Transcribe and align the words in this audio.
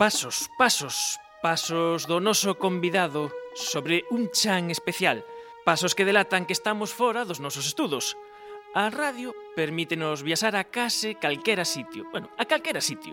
pasos, 0.00 0.48
pasos, 0.56 1.20
pasos 1.44 2.08
do 2.08 2.24
noso 2.24 2.56
convidado 2.56 3.28
sobre 3.52 4.08
un 4.08 4.32
chan 4.32 4.72
especial. 4.72 5.20
Pasos 5.68 5.92
que 5.92 6.08
delatan 6.08 6.48
que 6.48 6.56
estamos 6.56 6.96
fora 6.96 7.28
dos 7.28 7.36
nosos 7.36 7.68
estudos. 7.68 8.16
A 8.72 8.88
radio 8.88 9.36
permítenos 9.52 10.24
viaxar 10.24 10.56
a 10.56 10.64
case 10.64 11.20
calquera 11.20 11.68
sitio. 11.68 12.08
Bueno, 12.08 12.32
a 12.40 12.48
calquera 12.48 12.80
sitio. 12.80 13.12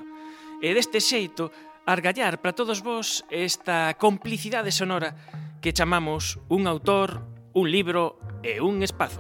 E 0.63 0.71
deste 0.71 1.03
xeito, 1.03 1.52
argallar 1.84 2.39
para 2.39 2.55
todos 2.55 2.79
vós 2.79 3.27
esta 3.35 3.91
complicidade 3.99 4.71
sonora 4.71 5.12
que 5.59 5.76
chamamos 5.76 6.40
un 6.48 6.71
autor, 6.71 7.20
un 7.51 7.67
libro 7.67 8.15
e 8.48 8.63
un 8.63 8.79
espazo. 8.79 9.20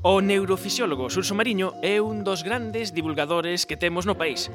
O 0.00 0.24
neurofisiólogo 0.24 1.12
Surso 1.12 1.36
Mariño 1.36 1.76
é 1.84 2.00
un 2.00 2.24
dos 2.24 2.40
grandes 2.40 2.96
divulgadores 2.96 3.68
que 3.68 3.76
temos 3.76 4.08
no 4.08 4.16
país 4.16 4.48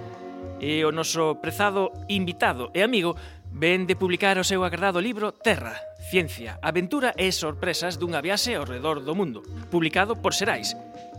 E 0.59 0.87
o 0.87 0.91
noso 0.95 1.41
prezado 1.43 1.91
invitado 2.07 2.71
e 2.71 2.79
amigo 2.79 3.19
ven 3.51 3.87
de 3.87 3.95
publicar 3.95 4.39
o 4.39 4.47
seu 4.47 4.63
agradado 4.63 5.03
libro 5.03 5.31
Terra, 5.31 5.75
Ciencia, 6.11 6.59
Aventura 6.63 7.11
e 7.15 7.31
Sorpresas 7.31 7.99
dunha 7.99 8.23
viaxe 8.23 8.55
ao 8.55 8.67
redor 8.67 9.03
do 9.03 9.15
mundo, 9.15 9.43
publicado 9.71 10.15
por 10.19 10.35
Serais. 10.35 10.75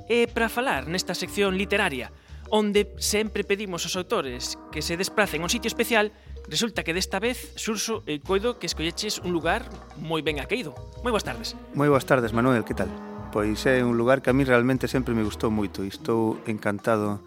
E 0.08 0.28
para 0.30 0.48
falar 0.48 0.86
nesta 0.86 1.16
sección 1.16 1.56
literaria, 1.58 2.12
onde 2.50 2.94
sempre 2.96 3.42
pedimos 3.42 3.84
aos 3.84 3.96
autores 3.98 4.56
que 4.70 4.82
se 4.82 4.96
desplacen 4.96 5.42
a 5.42 5.46
un 5.46 5.52
sitio 5.52 5.68
especial, 5.68 6.12
resulta 6.48 6.84
que 6.84 6.94
desta 6.94 7.18
vez 7.18 7.52
surso 7.58 8.06
e 8.06 8.22
coido 8.22 8.56
que 8.60 8.70
escolleches 8.70 9.18
un 9.20 9.34
lugar 9.34 9.66
moi 9.98 10.22
ben 10.22 10.38
aqueído. 10.38 10.72
Moi 11.02 11.10
boas 11.10 11.26
tardes. 11.26 11.58
Moi 11.74 11.90
boas 11.90 12.06
tardes, 12.06 12.30
Manuel, 12.30 12.62
que 12.62 12.76
tal? 12.76 12.88
Pois 13.34 13.66
é 13.66 13.82
un 13.82 13.98
lugar 13.98 14.22
que 14.22 14.30
a 14.30 14.36
mí 14.36 14.46
realmente 14.46 14.86
sempre 14.86 15.12
me 15.12 15.26
gustou 15.26 15.50
moito 15.50 15.82
e 15.82 15.90
estou 15.90 16.38
encantado 16.46 17.20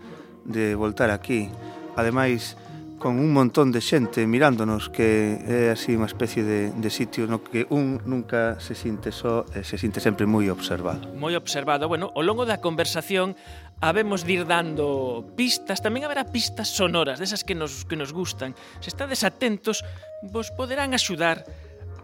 de 0.47 0.73
voltar 0.73 1.11
aquí 1.11 1.51
ademais 1.99 2.55
con 2.99 3.17
un 3.17 3.31
montón 3.31 3.71
de 3.71 3.79
xente 3.79 4.27
mirándonos 4.27 4.91
que 4.91 5.39
é 5.47 5.71
así 5.71 5.95
unha 5.95 6.05
especie 6.05 6.43
de, 6.43 6.69
de 6.75 6.89
sitio 6.91 7.25
no 7.31 7.39
que 7.39 7.63
un 7.71 8.03
nunca 8.03 8.59
se 8.59 8.75
sinte 8.75 9.15
só 9.15 9.47
e 9.55 9.63
se 9.63 9.79
sinte 9.79 10.03
sempre 10.03 10.27
moi 10.27 10.51
observado. 10.51 11.07
Moi 11.15 11.33
observado. 11.39 11.87
Bueno, 11.87 12.11
ao 12.11 12.21
longo 12.21 12.43
da 12.43 12.59
conversación 12.59 13.39
habemos 13.79 14.27
de 14.27 14.43
ir 14.43 14.43
dando 14.43 15.23
pistas, 15.39 15.79
tamén 15.79 16.03
haberá 16.03 16.27
pistas 16.27 16.75
sonoras, 16.75 17.23
desas 17.23 17.47
que 17.47 17.55
nos, 17.55 17.87
que 17.87 17.95
nos 17.95 18.11
gustan. 18.11 18.51
Se 18.83 18.91
estades 18.91 19.23
atentos, 19.23 19.87
vos 20.27 20.51
poderán 20.51 20.91
axudar 20.91 21.47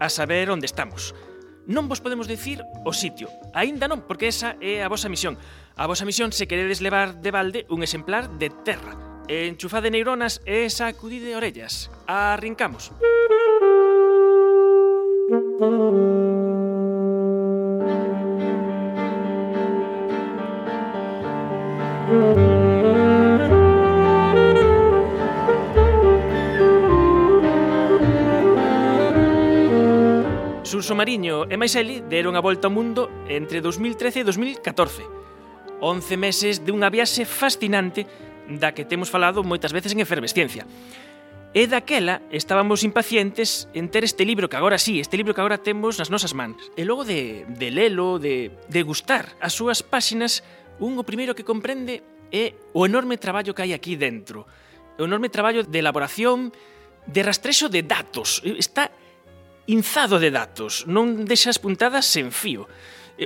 a 0.00 0.08
saber 0.08 0.48
onde 0.48 0.64
estamos. 0.64 1.12
Non 1.68 1.92
vos 1.92 2.00
podemos 2.00 2.24
dicir 2.24 2.64
o 2.88 2.92
sitio, 2.96 3.28
aínda 3.52 3.84
non, 3.84 4.06
porque 4.08 4.32
esa 4.32 4.56
é 4.64 4.80
a 4.80 4.88
vosa 4.88 5.12
misión. 5.12 5.36
A 5.76 5.84
vosa 5.84 6.08
misión 6.08 6.32
se 6.32 6.48
queredes 6.48 6.80
levar 6.80 7.20
de 7.20 7.34
balde 7.34 7.60
un 7.68 7.84
exemplar 7.84 8.32
de 8.40 8.48
terra, 8.64 8.96
enchufade 9.28 9.90
neuronas 9.90 10.40
e 10.46 10.70
sacudide 10.70 11.34
orellas. 11.34 11.90
Arrincamos. 12.06 12.92
Suso 30.62 30.94
Mariño 30.94 31.46
e 31.50 31.56
Maiseli 31.58 32.02
deron 32.06 32.38
a 32.38 32.42
volta 32.42 32.70
ao 32.70 32.74
mundo 32.74 33.10
entre 33.26 33.58
2013 33.58 34.22
e 34.22 34.26
2014. 34.26 35.02
11 35.82 36.16
meses 36.16 36.54
dunha 36.62 36.90
viaxe 36.90 37.26
fascinante 37.26 38.06
da 38.48 38.72
que 38.72 38.86
temos 38.86 39.10
falado 39.10 39.42
moitas 39.42 39.74
veces 39.74 39.92
en 39.92 40.00
efervesciencia. 40.00 40.66
E 41.56 41.64
daquela 41.64 42.20
estábamos 42.28 42.84
impacientes 42.84 43.64
en 43.72 43.88
ter 43.88 44.04
este 44.04 44.28
libro 44.28 44.44
que 44.44 44.60
agora 44.60 44.76
sí, 44.76 45.00
este 45.00 45.16
libro 45.16 45.32
que 45.32 45.40
agora 45.40 45.56
temos 45.56 45.96
nas 45.96 46.12
nosas 46.12 46.36
mans. 46.36 46.60
E 46.76 46.84
logo 46.84 47.02
de, 47.08 47.48
de 47.48 47.72
lelo, 47.72 48.20
de, 48.20 48.52
de 48.68 48.80
gustar 48.84 49.32
as 49.40 49.56
súas 49.56 49.80
páxinas, 49.80 50.44
un 50.84 51.00
o 51.00 51.04
primeiro 51.08 51.32
que 51.32 51.48
comprende 51.48 52.04
é 52.28 52.52
o 52.76 52.84
enorme 52.84 53.16
traballo 53.16 53.56
que 53.56 53.64
hai 53.64 53.72
aquí 53.72 53.96
dentro. 53.96 54.44
O 55.00 55.08
enorme 55.08 55.32
traballo 55.32 55.64
de 55.64 55.78
elaboración, 55.80 56.52
de 57.08 57.20
rastrexo 57.24 57.72
de 57.72 57.88
datos. 57.88 58.44
Está 58.44 58.92
inzado 59.66 60.20
de 60.20 60.28
datos, 60.28 60.84
non 60.84 61.24
deixas 61.24 61.56
puntadas 61.56 62.04
sen 62.04 62.30
fío. 62.30 62.68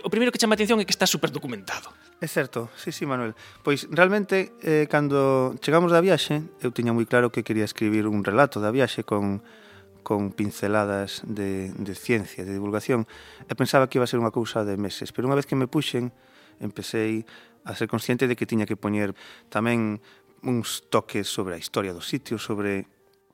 O 0.06 0.08
primeiro 0.12 0.30
que 0.30 0.38
chama 0.38 0.54
a 0.54 0.58
atención 0.58 0.78
é 0.78 0.86
que 0.86 0.94
está 0.94 1.04
superdocumentado. 1.04 1.90
É 2.20 2.28
certo, 2.28 2.68
sí, 2.76 2.92
sí, 2.92 3.06
Manuel. 3.06 3.32
Pois 3.64 3.88
realmente, 3.88 4.52
eh, 4.60 4.84
cando 4.92 5.56
chegamos 5.64 5.88
da 5.88 6.04
viaxe, 6.04 6.44
eu 6.60 6.68
tiña 6.68 6.92
moi 6.92 7.08
claro 7.08 7.32
que 7.32 7.40
quería 7.40 7.64
escribir 7.64 8.04
un 8.04 8.20
relato 8.20 8.60
da 8.60 8.68
viaxe 8.68 9.08
con, 9.08 9.40
con 10.04 10.36
pinceladas 10.36 11.24
de, 11.24 11.72
de 11.72 11.94
ciencia, 11.96 12.44
de 12.44 12.52
divulgación, 12.52 13.08
e 13.48 13.56
pensaba 13.56 13.88
que 13.88 13.96
iba 13.96 14.04
a 14.04 14.12
ser 14.12 14.20
unha 14.20 14.28
cousa 14.28 14.68
de 14.68 14.76
meses. 14.76 15.16
Pero 15.16 15.32
unha 15.32 15.38
vez 15.40 15.48
que 15.48 15.56
me 15.56 15.64
puxen, 15.64 16.12
empecé 16.60 17.24
a 17.64 17.72
ser 17.72 17.88
consciente 17.88 18.28
de 18.28 18.36
que 18.36 18.44
tiña 18.44 18.68
que 18.68 18.76
poñer 18.76 19.16
tamén 19.48 20.04
uns 20.44 20.84
toques 20.92 21.24
sobre 21.24 21.56
a 21.56 21.60
historia 21.60 21.96
dos 21.96 22.04
sitios, 22.04 22.44
sobre 22.44 22.84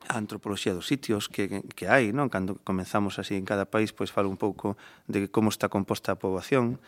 a 0.07 0.15
antropoloxía 0.15 0.71
dos 0.71 0.87
sitios 0.87 1.27
que, 1.27 1.51
que, 1.51 1.59
que 1.75 1.85
hai, 1.91 2.15
non? 2.15 2.31
Cando 2.31 2.55
comenzamos 2.63 3.19
así 3.19 3.35
en 3.35 3.43
cada 3.43 3.67
país, 3.67 3.91
pois 3.91 4.15
falo 4.15 4.31
un 4.31 4.39
pouco 4.39 4.79
de 5.11 5.27
como 5.27 5.51
está 5.51 5.67
composta 5.67 6.15
a 6.15 6.19
poboación, 6.19 6.79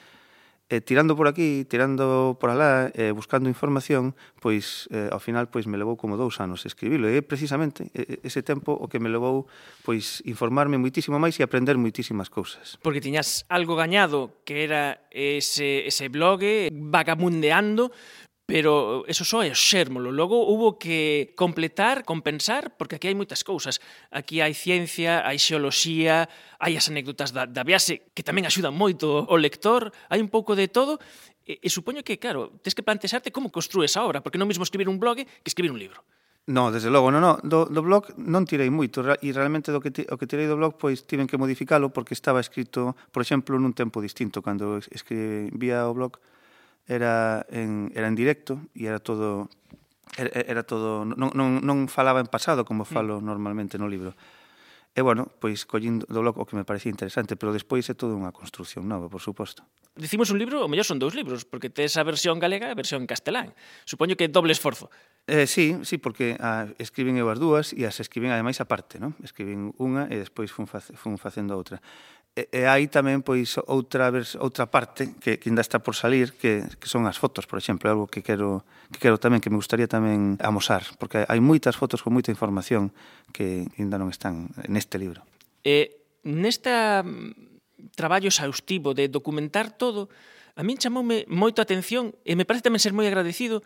eh, 0.70 0.82
tirando 0.82 1.16
por 1.16 1.28
aquí, 1.28 1.66
tirando 1.66 2.38
por 2.40 2.50
alá, 2.50 2.92
eh, 2.94 3.12
buscando 3.12 3.50
información, 3.50 4.16
pois 4.40 4.88
eh, 4.94 5.10
ao 5.12 5.20
final 5.20 5.50
pois 5.50 5.66
me 5.66 5.82
levou 5.82 5.98
como 5.98 6.16
dous 6.16 6.38
anos 6.40 6.70
escribilo. 6.70 7.10
E 7.10 7.18
é 7.18 7.22
precisamente 7.26 7.90
eh, 7.98 8.22
ese 8.22 8.46
tempo 8.46 8.78
o 8.78 8.86
que 8.86 9.02
me 9.02 9.10
levou 9.10 9.50
pois 9.82 10.22
informarme 10.30 10.78
muitísimo 10.78 11.18
máis 11.18 11.36
e 11.38 11.44
aprender 11.44 11.74
muitísimas 11.82 12.30
cousas. 12.30 12.78
Porque 12.86 13.02
tiñas 13.02 13.50
algo 13.50 13.74
gañado 13.74 14.46
que 14.46 14.62
era 14.64 15.02
ese, 15.10 15.90
ese 15.90 16.08
blog 16.14 16.46
vagamundeando, 16.72 17.90
pero 18.50 19.06
eso 19.06 19.22
só 19.22 19.46
é 19.46 19.54
xérmolo. 19.54 20.10
Logo 20.10 20.50
hubo 20.50 20.82
que 20.82 21.38
completar, 21.38 22.02
compensar, 22.02 22.74
porque 22.82 22.98
aquí 22.98 23.06
hai 23.06 23.14
moitas 23.14 23.46
cousas. 23.46 23.78
Aquí 24.10 24.42
hai 24.42 24.58
ciencia, 24.58 25.22
hai 25.22 25.38
xeoloxía, 25.38 26.26
hai 26.58 26.74
as 26.74 26.90
anécdotas 26.90 27.30
da, 27.30 27.46
da 27.46 27.62
viaxe, 27.62 28.10
que 28.18 28.26
tamén 28.26 28.50
axudan 28.50 28.74
moito 28.74 29.06
o 29.30 29.36
lector, 29.38 29.94
hai 30.10 30.18
un 30.18 30.34
pouco 30.34 30.58
de 30.58 30.66
todo, 30.66 30.98
e, 31.46 31.62
e 31.62 31.70
supoño 31.70 32.02
que, 32.02 32.18
claro, 32.18 32.58
tens 32.66 32.74
que 32.74 32.82
plantexarte 32.82 33.30
como 33.30 33.54
construes 33.54 33.94
a 33.94 34.02
obra, 34.02 34.26
porque 34.26 34.42
non 34.42 34.50
mesmo 34.50 34.66
escribir 34.66 34.90
un 34.90 34.98
blog 34.98 35.22
que 35.22 35.46
escribir 35.46 35.70
un 35.70 35.78
libro. 35.78 36.02
No, 36.50 36.74
desde 36.74 36.90
logo, 36.90 37.14
non, 37.14 37.22
no, 37.22 37.38
do, 37.46 37.70
do 37.70 37.86
blog 37.86 38.18
non 38.18 38.50
tirei 38.50 38.74
moito 38.74 39.06
e 39.06 39.30
realmente 39.30 39.70
do 39.70 39.78
que 39.78 39.94
ti, 39.94 40.10
o 40.10 40.18
que 40.18 40.26
tirei 40.26 40.50
do 40.50 40.58
blog 40.58 40.74
pois 40.82 41.06
tiven 41.06 41.30
que 41.30 41.38
modificalo 41.38 41.94
porque 41.94 42.18
estaba 42.18 42.42
escrito, 42.42 42.98
por 43.14 43.22
exemplo, 43.22 43.62
nun 43.62 43.78
tempo 43.78 44.02
distinto 44.02 44.42
cando 44.42 44.82
escribía 44.90 45.86
o 45.86 45.94
blog 45.94 46.18
era 46.90 47.46
en, 47.54 47.94
era 47.94 48.10
en 48.10 48.18
directo 48.18 48.66
e 48.74 48.90
era 48.90 48.98
todo 48.98 49.48
era, 50.18 50.34
era 50.42 50.64
todo 50.66 51.06
non, 51.06 51.30
non, 51.38 51.62
non 51.62 51.86
falaba 51.86 52.18
en 52.18 52.28
pasado 52.28 52.66
como 52.66 52.84
mm. 52.84 52.90
falo 52.90 53.22
mm. 53.22 53.24
normalmente 53.24 53.78
no 53.78 53.86
libro. 53.86 54.18
E, 54.98 55.06
bueno, 55.06 55.30
pois 55.40 55.70
collindo 55.70 56.04
do 56.10 56.20
blog 56.20 56.42
o 56.42 56.50
que 56.50 56.58
me 56.58 56.66
parecía 56.66 56.90
interesante, 56.90 57.38
pero 57.38 57.54
despois 57.54 57.86
é 57.88 57.96
toda 57.96 58.18
unha 58.18 58.34
construcción 58.34 58.90
nova, 58.90 59.06
por 59.06 59.22
suposto. 59.22 59.62
Dicimos 59.94 60.34
un 60.34 60.42
libro, 60.42 60.66
ou 60.66 60.68
mellor 60.68 60.84
son 60.84 60.98
dous 60.98 61.14
libros, 61.14 61.46
porque 61.46 61.70
tes 61.70 61.94
a 61.94 62.04
versión 62.04 62.42
galega 62.42 62.66
e 62.68 62.74
a 62.74 62.76
versión 62.76 63.06
castelán. 63.06 63.54
Supoño 63.86 64.18
que 64.18 64.26
é 64.26 64.30
doble 64.34 64.50
esforzo. 64.50 64.90
Eh, 65.30 65.46
sí, 65.46 65.78
sí, 65.86 66.02
porque 66.02 66.34
a, 66.42 66.66
escriben 66.82 67.22
eu 67.22 67.30
as 67.30 67.38
dúas 67.38 67.70
e 67.72 67.86
as 67.86 68.02
escriben 68.02 68.34
ademais 68.34 68.58
aparte, 68.66 68.98
non? 68.98 69.14
Escriben 69.22 69.78
unha 69.78 70.10
e 70.10 70.18
despois 70.18 70.50
fun, 70.50 70.66
face, 70.66 70.90
fun 70.98 71.22
facendo 71.22 71.54
outra 71.54 71.78
e, 72.38 72.48
e 72.54 72.62
hai 72.70 72.88
tamén 72.88 73.26
pois 73.26 73.58
outra 73.66 74.10
vers, 74.14 74.38
outra 74.38 74.70
parte 74.70 75.18
que, 75.18 75.42
que 75.42 75.48
ainda 75.50 75.66
está 75.66 75.82
por 75.82 75.98
salir 75.98 76.38
que, 76.38 76.66
que 76.78 76.88
son 76.88 77.10
as 77.10 77.18
fotos, 77.18 77.50
por 77.50 77.58
exemplo, 77.58 77.90
algo 77.90 78.06
que 78.06 78.22
quero 78.22 78.64
que 78.94 79.02
quero 79.02 79.18
tamén 79.18 79.42
que 79.42 79.50
me 79.50 79.58
gustaría 79.58 79.90
tamén 79.90 80.38
amosar, 80.42 80.86
porque 81.02 81.26
hai 81.26 81.42
moitas 81.42 81.76
fotos 81.76 82.06
con 82.06 82.14
moita 82.14 82.34
información 82.34 82.94
que 83.34 83.66
ainda 83.78 83.98
non 83.98 84.14
están 84.14 84.54
neste 84.70 85.02
libro. 85.02 85.26
E 85.66 86.06
nesta 86.24 87.02
mm, 87.02 87.94
traballo 87.98 88.30
exhaustivo 88.30 88.94
de 88.94 89.10
documentar 89.10 89.74
todo, 89.74 90.10
a 90.56 90.62
min 90.62 90.78
chamoume 90.78 91.26
moito 91.32 91.60
a 91.62 91.66
atención 91.66 92.14
e 92.28 92.36
me 92.36 92.46
parece 92.46 92.68
tamén 92.68 92.82
ser 92.84 92.94
moi 92.94 93.08
agradecido 93.08 93.64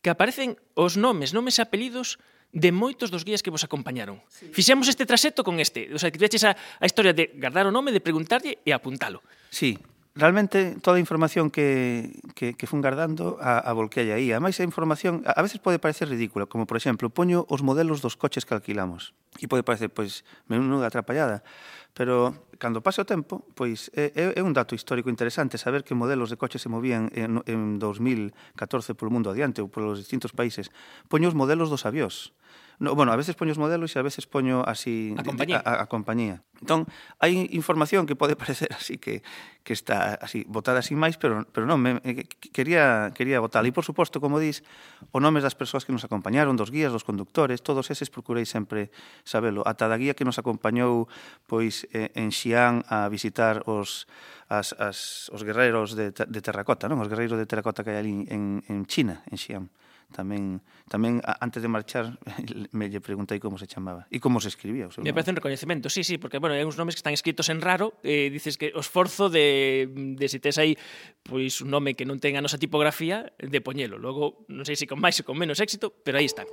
que 0.00 0.12
aparecen 0.12 0.56
os 0.78 0.94
nomes, 0.94 1.34
nomes 1.34 1.58
e 1.58 1.64
apelidos 1.64 2.22
de 2.56 2.72
moitos 2.72 3.12
dos 3.12 3.20
guías 3.20 3.44
que 3.44 3.52
vos 3.52 3.60
acompañaron. 3.68 4.24
Sí. 4.32 4.48
Fixemos 4.48 4.88
este 4.88 5.04
traxecto 5.04 5.44
con 5.44 5.60
este, 5.60 5.92
o 5.92 6.00
sea, 6.00 6.08
que 6.08 6.16
teches 6.16 6.40
a, 6.48 6.56
a 6.56 6.84
historia 6.88 7.12
de 7.12 7.36
guardar 7.36 7.68
o 7.68 7.72
nome, 7.72 7.92
de 7.92 8.00
preguntarlle 8.00 8.64
e 8.64 8.72
apuntalo. 8.72 9.20
Sí, 9.52 9.76
realmente 10.16 10.80
toda 10.80 10.96
a 10.96 11.00
información 11.00 11.52
que, 11.52 12.18
que, 12.34 12.56
que 12.56 12.66
fun 12.66 12.80
guardando 12.80 13.36
a, 13.38 13.60
a 13.60 13.70
volquei 13.76 14.08
aí. 14.10 14.32
A 14.32 14.40
máis 14.40 14.56
a 14.58 14.64
información 14.64 15.20
a, 15.28 15.36
a 15.36 15.44
veces 15.44 15.60
pode 15.60 15.76
parecer 15.76 16.08
ridícula, 16.08 16.48
como, 16.48 16.64
por 16.64 16.80
exemplo, 16.80 17.12
poño 17.12 17.44
os 17.52 17.60
modelos 17.60 18.00
dos 18.00 18.16
coches 18.16 18.48
que 18.48 18.56
alquilamos. 18.56 19.12
E 19.36 19.44
pode 19.44 19.60
parecer, 19.60 19.92
pois, 19.92 20.24
menuda 20.48 20.88
atrapallada. 20.88 21.44
Pero, 21.92 22.32
cando 22.56 22.80
pase 22.80 23.04
o 23.04 23.08
tempo, 23.08 23.44
pois, 23.52 23.92
é, 23.92 24.12
é 24.16 24.40
un 24.40 24.56
dato 24.56 24.72
histórico 24.72 25.12
interesante 25.12 25.60
saber 25.60 25.84
que 25.84 25.92
modelos 25.92 26.32
de 26.32 26.40
coches 26.40 26.64
se 26.64 26.72
movían 26.72 27.12
en, 27.12 27.44
en 27.44 27.76
2014 27.76 28.96
polo 28.96 29.12
mundo 29.12 29.28
adiante 29.28 29.60
ou 29.60 29.68
polos 29.68 30.00
distintos 30.00 30.32
países. 30.32 30.72
Poño 31.12 31.28
os 31.28 31.36
modelos 31.36 31.68
dos 31.68 31.84
avións. 31.84 32.32
No, 32.80 32.96
bueno, 32.96 33.12
a 33.12 33.16
veces 33.20 33.36
poño 33.36 33.52
os 33.52 33.60
modelos 33.60 33.92
e 33.92 34.00
a 34.00 34.04
veces 34.04 34.24
poño 34.24 34.64
así 34.64 35.12
a 35.16 35.24
compañía. 35.24 35.60
A, 35.60 35.84
a, 35.84 35.84
a 35.84 35.86
compañía. 35.88 36.44
Entón, 36.60 36.88
hai 37.20 37.52
información 37.52 38.08
que 38.08 38.16
pode 38.16 38.32
parecer 38.40 38.72
así 38.72 38.96
que, 38.96 39.20
que 39.60 39.72
está 39.76 40.16
así 40.16 40.48
botada 40.48 40.80
así 40.80 40.96
máis, 40.96 41.20
pero, 41.20 41.44
pero 41.52 41.68
non, 41.68 41.76
me, 41.76 42.00
eh, 42.00 42.00
me, 42.00 42.24
quería, 42.54 43.12
quería 43.12 43.42
botar. 43.44 43.66
E, 43.66 43.72
por 43.74 43.84
suposto, 43.84 44.22
como 44.22 44.40
dís, 44.40 44.64
o 45.12 45.20
nomes 45.20 45.44
das 45.44 45.58
persoas 45.58 45.84
que 45.84 45.92
nos 45.92 46.06
acompañaron, 46.06 46.56
dos 46.56 46.72
guías, 46.72 46.94
dos 46.94 47.04
conductores, 47.04 47.60
todos 47.60 47.92
eses 47.92 48.08
procurei 48.08 48.48
sempre 48.48 48.88
sabelo. 49.26 49.60
Ata 49.68 49.90
da 49.90 50.00
guía 50.00 50.16
que 50.16 50.24
nos 50.24 50.40
acompañou 50.40 51.10
pois 51.44 51.84
eh, 51.92 52.08
en 52.16 52.32
Xi'an 52.32 52.88
a 52.88 53.12
visitar 53.12 53.66
os, 53.68 54.08
as, 54.48 54.72
as, 54.80 55.28
os 55.34 55.44
guerreiros 55.44 55.92
de, 55.92 56.12
de 56.12 56.40
terracota, 56.40 56.88
non? 56.88 57.02
os 57.02 57.10
guerreiros 57.10 57.36
de 57.36 57.44
terracota 57.44 57.84
que 57.84 57.92
hai 57.92 58.00
ali 58.00 58.14
en, 58.32 58.64
en 58.70 58.88
China, 58.88 59.20
en 59.28 59.36
Xi'an 59.36 59.66
tamén 60.14 60.62
tamén 60.86 61.18
antes 61.24 61.58
de 61.58 61.68
marchar 61.70 62.14
me 62.78 62.86
lle 62.86 63.02
preguntei 63.02 63.42
como 63.42 63.58
se 63.58 63.66
chamaba 63.66 64.06
e 64.10 64.22
como 64.22 64.38
se 64.38 64.48
escribía 64.52 64.86
o 64.86 64.92
seu 64.94 65.02
Me 65.02 65.10
parece 65.10 65.34
un 65.34 65.38
recoñecemento. 65.42 65.90
Sí, 65.90 66.06
sí, 66.06 66.16
porque 66.18 66.38
bueno, 66.38 66.54
hai 66.54 66.62
uns 66.62 66.78
nomes 66.78 66.94
que 66.94 67.02
están 67.02 67.16
escritos 67.16 67.50
en 67.50 67.58
raro, 67.58 67.98
eh 68.06 68.30
dices 68.30 68.54
que 68.54 68.70
o 68.74 68.80
esforzo 68.80 69.26
de 69.26 69.90
de 69.90 70.26
se 70.30 70.38
tes 70.38 70.58
aí 70.62 70.78
pois 71.26 71.58
un 71.58 71.74
nome 71.74 71.98
que 71.98 72.06
non 72.06 72.22
ten 72.22 72.38
a 72.38 72.42
nosa 72.44 72.60
tipografía 72.60 73.34
de 73.40 73.58
poñelo. 73.58 73.98
Logo 73.98 74.46
non 74.46 74.62
sei 74.62 74.78
se 74.78 74.86
con 74.86 75.02
máis 75.02 75.18
ou 75.18 75.26
con 75.26 75.34
menos 75.34 75.58
éxito, 75.58 75.90
pero 75.90 76.22
aí 76.22 76.28
está. 76.28 76.46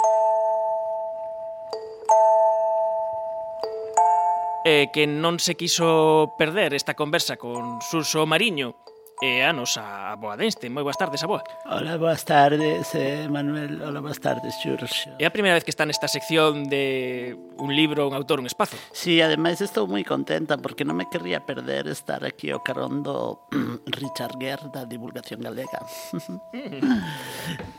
Eh, 4.64 4.88
que 4.96 5.04
non 5.04 5.44
se 5.44 5.60
quiso 5.60 6.40
perder 6.40 6.72
esta 6.72 6.96
conversa 6.96 7.36
con 7.36 7.84
Suso 7.84 8.24
Mariño, 8.24 8.80
e 9.24 9.40
a 9.40 9.56
nosa 9.56 10.12
aboa 10.12 10.36
Denste. 10.36 10.68
Moi 10.68 10.84
boas 10.84 11.00
tardes, 11.00 11.24
aboa. 11.24 11.40
Hola, 11.64 11.96
boas 11.96 12.28
tardes, 12.28 12.92
eh, 12.92 13.32
Manuel. 13.32 13.80
Hola, 13.80 14.04
boas 14.04 14.20
tardes, 14.20 14.52
Xurxo. 14.60 15.16
É 15.16 15.24
a 15.24 15.32
primeira 15.32 15.56
vez 15.56 15.64
que 15.64 15.72
está 15.72 15.88
nesta 15.88 16.12
sección 16.12 16.68
de 16.68 17.32
un 17.56 17.72
libro, 17.72 18.04
un 18.04 18.16
autor, 18.20 18.44
un 18.44 18.48
espazo. 18.52 18.76
Sí, 18.92 19.24
ademais 19.24 19.64
estou 19.64 19.88
moi 19.88 20.04
contenta 20.04 20.60
porque 20.60 20.84
non 20.84 21.00
me 21.00 21.08
querría 21.08 21.40
perder 21.40 21.88
estar 21.88 22.28
aquí 22.28 22.52
o 22.52 22.60
carón 22.60 23.00
do 23.00 23.48
Richard 23.88 24.36
Guerra 24.36 24.68
da 24.68 24.84
divulgación 24.84 25.40
galega. 25.40 25.80
Mm. 26.52 26.84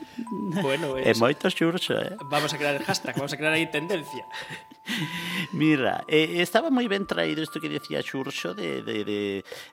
bueno, 0.62 0.96
eh, 0.96 1.10
es... 1.10 1.18
E 1.18 1.20
moito 1.20 1.50
xurxo, 1.50 1.94
eh? 1.98 2.16
Vamos 2.30 2.52
a 2.52 2.56
crear 2.58 2.74
el 2.76 2.84
hashtag, 2.84 3.16
vamos 3.16 3.32
a 3.32 3.36
crear 3.36 3.52
aí 3.52 3.66
tendencia. 3.66 4.24
Mira, 5.52 6.04
eh, 6.08 6.44
estaba 6.44 6.68
moi 6.68 6.84
ben 6.84 7.08
traído 7.08 7.40
isto 7.40 7.56
que 7.56 7.72
decía 7.72 8.04
Xurxo 8.04 8.52
de, 8.52 8.84
de, 8.84 9.04
de, 9.04 9.22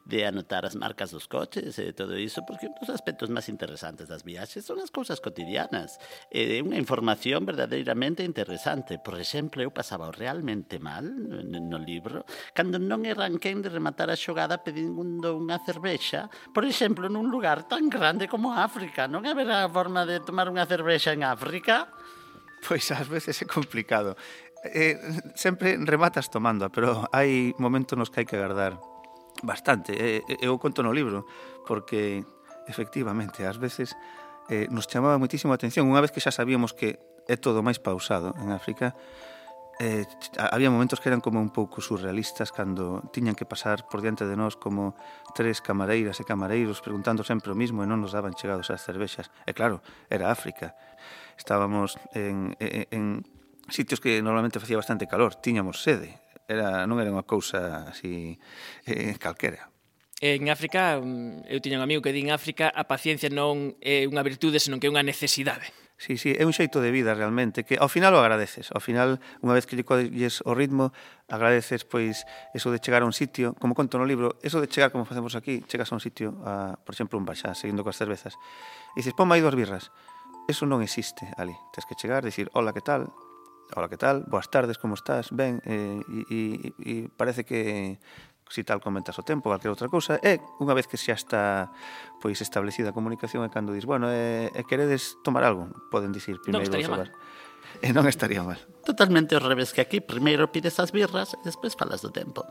de 0.08 0.20
anotar 0.24 0.64
as 0.64 0.80
marcas 0.80 1.12
dos 1.12 1.28
coches 1.28 1.76
e 1.78 1.92
eh, 1.92 1.94
todo 1.94 2.16
iso, 2.16 2.48
porque 2.48 2.72
un 2.72 2.76
dos 2.80 2.88
aspectos 2.90 3.28
máis 3.28 3.52
interesantes 3.52 4.08
das 4.08 4.24
viaxes 4.24 4.64
son 4.64 4.80
as 4.80 4.88
cousas 4.88 5.20
cotidianas. 5.20 6.00
É 6.32 6.60
eh, 6.60 6.64
unha 6.64 6.80
información 6.80 7.44
verdadeiramente 7.44 8.24
interesante. 8.24 9.04
Por 9.04 9.20
exemplo, 9.20 9.60
eu 9.60 9.72
pasaba 9.76 10.10
realmente 10.16 10.80
mal 10.80 11.04
no 11.04 11.78
libro 11.78 12.24
cando 12.56 12.80
non 12.80 13.04
erranquén 13.04 13.60
de 13.60 13.68
rematar 13.68 14.08
a 14.08 14.16
xogada 14.16 14.64
pedindo 14.64 15.36
unha 15.36 15.60
cervexa, 15.60 16.32
por 16.56 16.64
exemplo, 16.64 17.12
nun 17.12 17.28
lugar 17.28 17.68
tan 17.68 17.92
grande 17.92 18.32
como 18.32 18.56
África. 18.56 19.12
Non 19.12 19.28
haberá 19.28 19.68
forma 19.68 20.08
de 20.08 20.24
tomar 20.24 20.41
tomar 20.42 20.50
unha 20.50 20.66
cervexa 20.66 21.14
en 21.14 21.22
África? 21.22 21.86
Pois 22.66 22.90
ás 22.90 23.06
veces 23.06 23.38
é 23.38 23.46
complicado. 23.46 24.18
Eh, 24.66 24.98
sempre 25.38 25.78
rematas 25.78 26.34
tomando, 26.34 26.66
pero 26.74 27.06
hai 27.14 27.54
momentos 27.62 27.94
nos 27.94 28.10
que 28.10 28.26
hai 28.26 28.28
que 28.30 28.42
agardar 28.42 28.82
bastante. 29.46 29.94
Eh, 29.94 30.26
eh, 30.26 30.42
eu 30.42 30.58
conto 30.58 30.82
no 30.82 30.90
libro, 30.90 31.30
porque 31.70 32.26
efectivamente, 32.66 33.46
ás 33.46 33.62
veces 33.62 33.94
eh, 34.50 34.66
nos 34.74 34.90
chamaba 34.90 35.22
moitísimo 35.22 35.54
a 35.54 35.62
atención. 35.62 35.86
Unha 35.86 36.02
vez 36.02 36.10
que 36.10 36.22
xa 36.22 36.34
sabíamos 36.34 36.74
que 36.74 36.98
é 37.30 37.38
todo 37.38 37.62
máis 37.62 37.78
pausado 37.78 38.34
en 38.42 38.50
África, 38.50 38.98
eh, 39.82 40.06
había 40.38 40.70
momentos 40.70 41.00
que 41.00 41.10
eran 41.10 41.22
como 41.22 41.42
un 41.42 41.50
pouco 41.50 41.82
surrealistas 41.82 42.54
cando 42.54 43.02
tiñan 43.10 43.34
que 43.34 43.50
pasar 43.50 43.90
por 43.90 44.06
diante 44.06 44.30
de 44.30 44.38
nós 44.38 44.54
como 44.54 44.94
tres 45.34 45.58
camareiras 45.58 46.22
e 46.22 46.24
camareiros 46.24 46.86
preguntando 46.86 47.26
sempre 47.26 47.50
o 47.50 47.58
mismo 47.58 47.82
e 47.82 47.90
non 47.90 47.98
nos 47.98 48.14
daban 48.14 48.38
chegados 48.38 48.70
as 48.70 48.86
cervexas. 48.86 49.34
E 49.50 49.58
claro, 49.58 49.82
era 50.06 50.30
África. 50.30 50.78
Estábamos 51.34 51.98
en, 52.14 52.54
en, 52.62 52.86
en 52.94 53.04
sitios 53.74 53.98
que 53.98 54.22
normalmente 54.22 54.62
facía 54.62 54.78
bastante 54.78 55.10
calor, 55.10 55.34
tiñamos 55.42 55.82
sede. 55.82 56.22
Era, 56.46 56.86
non 56.86 57.02
era 57.02 57.10
unha 57.10 57.26
cousa 57.26 57.90
así 57.90 58.38
eh, 58.86 59.18
calquera. 59.18 59.74
En 60.22 60.54
África, 60.54 61.02
mm, 61.02 61.50
eu 61.50 61.58
tiña 61.58 61.82
un 61.82 61.86
amigo 61.90 62.06
que 62.06 62.14
di 62.14 62.22
en 62.22 62.30
África 62.30 62.70
a 62.70 62.86
paciencia 62.86 63.34
non 63.34 63.74
é 63.82 64.06
unha 64.06 64.22
virtude, 64.22 64.62
senón 64.62 64.78
que 64.78 64.86
é 64.86 64.94
unha 64.94 65.02
necesidade. 65.02 65.74
Sí, 66.02 66.18
sí, 66.18 66.34
é 66.34 66.50
un 66.50 66.54
xeito 66.58 66.82
de 66.82 66.90
vida 66.90 67.14
realmente 67.14 67.62
que 67.62 67.78
ao 67.78 67.86
final 67.86 68.18
o 68.18 68.26
agradeces. 68.26 68.74
Ao 68.74 68.82
final, 68.82 69.22
unha 69.46 69.54
vez 69.54 69.70
que 69.70 69.78
lle 69.78 69.86
colles 69.86 70.42
o 70.42 70.58
ritmo, 70.58 70.90
agradeces 71.30 71.86
pois 71.86 72.26
eso 72.58 72.74
de 72.74 72.82
chegar 72.82 73.06
a 73.06 73.08
un 73.08 73.14
sitio, 73.14 73.54
como 73.62 73.78
conto 73.78 74.02
no 74.02 74.10
libro, 74.10 74.34
eso 74.42 74.58
de 74.58 74.66
chegar 74.66 74.90
como 74.90 75.06
facemos 75.06 75.38
aquí, 75.38 75.62
chegas 75.70 75.94
a 75.94 76.02
un 76.02 76.02
sitio, 76.02 76.42
a, 76.42 76.74
por 76.82 76.98
exemplo, 76.98 77.22
un 77.22 77.26
baixá, 77.30 77.54
seguindo 77.54 77.86
coas 77.86 78.02
cervezas, 78.02 78.34
e 78.98 79.06
dices, 79.06 79.14
"Ponme 79.14 79.38
aí 79.38 79.46
dúas 79.46 79.54
birras." 79.54 79.94
Eso 80.50 80.66
non 80.66 80.82
existe 80.82 81.30
ali. 81.38 81.54
Tens 81.70 81.86
que 81.86 81.94
chegar, 81.94 82.26
dicir, 82.26 82.50
"Hola, 82.58 82.74
que 82.74 82.82
tal?" 82.82 83.14
Hola, 83.78 83.88
que 83.88 83.96
tal? 83.96 84.26
Boas 84.28 84.50
tardes, 84.52 84.82
como 84.82 85.00
estás? 85.00 85.32
Ben, 85.32 85.62
eh, 85.64 86.02
e, 86.10 86.18
e, 86.28 86.44
e 86.82 86.94
parece 87.14 87.46
que, 87.46 88.02
si 88.52 88.68
tal 88.68 88.84
comentas 88.84 89.16
o 89.16 89.24
tempo, 89.24 89.48
calquera 89.48 89.72
outra 89.72 89.88
cousa, 89.88 90.20
e 90.20 90.44
unha 90.60 90.76
vez 90.76 90.92
que 90.92 91.00
xa 91.00 91.16
está 91.16 91.72
pois 92.20 92.44
establecida 92.44 92.92
a 92.92 92.96
comunicación 92.96 93.48
e 93.48 93.50
cando 93.50 93.72
dis, 93.72 93.88
bueno, 93.88 94.12
e, 94.12 94.52
e 94.52 94.62
queredes 94.68 95.16
tomar 95.24 95.48
algo, 95.48 95.72
poden 95.88 96.12
dicir 96.12 96.44
primeiro 96.44 96.68
non 96.68 96.76
estaría 96.76 96.92
mal. 96.92 97.08
E 97.80 97.96
non 97.96 98.04
estaría 98.06 98.44
mal. 98.44 98.60
Totalmente 98.84 99.32
ao 99.32 99.42
revés 99.42 99.72
que 99.72 99.80
aquí, 99.80 100.04
primeiro 100.04 100.52
pides 100.52 100.76
as 100.84 100.92
birras 100.92 101.34
e 101.34 101.42
despois 101.48 101.74
falas 101.74 102.04
do 102.04 102.12
tempo. 102.12 102.44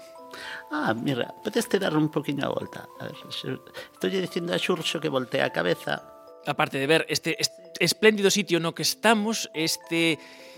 Ah, 0.73 0.97
mira, 0.97 1.37
podes 1.45 1.69
te 1.69 1.77
dar 1.77 1.93
un 1.93 2.09
poquinho 2.09 2.49
a 2.49 2.51
volta. 2.51 2.89
A 2.99 3.05
ver, 3.05 3.15
estou 3.21 4.09
dicindo 4.09 4.51
a 4.51 4.59
Xurxo 4.59 4.97
que 4.97 5.13
voltea 5.13 5.45
a 5.45 5.53
cabeza. 5.53 6.01
Aparte 6.49 6.81
de 6.81 6.89
ver 6.89 7.05
este, 7.13 7.37
este 7.37 7.77
espléndido 7.85 8.33
sitio 8.33 8.59
no 8.65 8.73
que 8.73 8.83
estamos, 8.83 9.53
este 9.53 10.17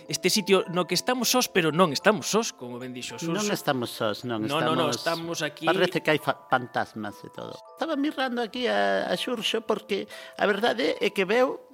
este 0.08 0.30
sitio 0.30 0.64
no 0.70 0.86
que 0.86 0.94
estamos 0.94 1.28
sós, 1.28 1.46
pero 1.46 1.70
non 1.70 1.92
estamos 1.92 2.26
sós, 2.26 2.50
como 2.54 2.78
ben 2.78 2.94
dixo 2.94 3.18
Sus. 3.18 3.30
Non 3.30 3.46
estamos 3.50 3.90
sós, 3.92 4.22
non, 4.22 4.42
estamos... 4.46 4.62
No, 4.62 4.74
no, 4.74 4.86
no, 4.86 4.94
estamos 4.94 5.42
aquí... 5.42 5.66
Parece 5.66 6.02
que 6.02 6.10
hai 6.14 6.20
fantasmas 6.22 7.18
e 7.22 7.28
todo. 7.30 7.54
Estaba 7.74 7.94
mirando 7.94 8.42
aquí 8.42 8.66
a, 8.66 9.06
a 9.06 9.14
Xurxo 9.14 9.62
porque 9.62 10.08
a 10.38 10.44
verdade 10.48 10.96
é 10.98 11.10
que 11.12 11.26
veo 11.26 11.72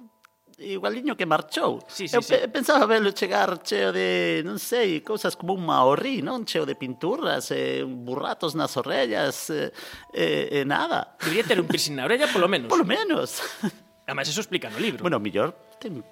igualiño 0.59 1.15
que 1.15 1.25
marchou. 1.25 1.79
Sí, 1.87 2.07
sí, 2.07 2.15
eu 2.15 2.21
sí. 2.21 2.35
pensaba 2.51 2.85
velo 2.85 3.11
chegar 3.11 3.63
cheo 3.63 3.91
de, 3.91 4.43
non 4.43 4.59
sei, 4.59 4.99
cousas 5.01 5.35
como 5.39 5.55
un 5.55 5.63
maorrí, 5.63 6.19
non? 6.19 6.43
Cheo 6.43 6.67
de 6.67 6.75
pinturas, 6.75 7.51
eh, 7.55 7.83
burratos 7.87 8.53
nas 8.59 8.75
orellas, 8.75 9.49
eh, 9.49 9.71
eh, 10.13 10.63
nada. 10.67 11.15
Debería 11.23 11.47
ter 11.47 11.57
un 11.59 11.67
piercing 11.67 11.95
na 11.95 12.05
orella, 12.05 12.27
polo 12.27 12.51
menos. 12.51 12.67
Polo 12.67 12.83
menos. 12.83 13.39
Además, 14.05 14.27
eso 14.27 14.41
explica 14.41 14.69
no 14.69 14.79
libro. 14.79 15.01
Bueno, 15.01 15.19
mellor 15.19 15.55
ten 15.79 16.03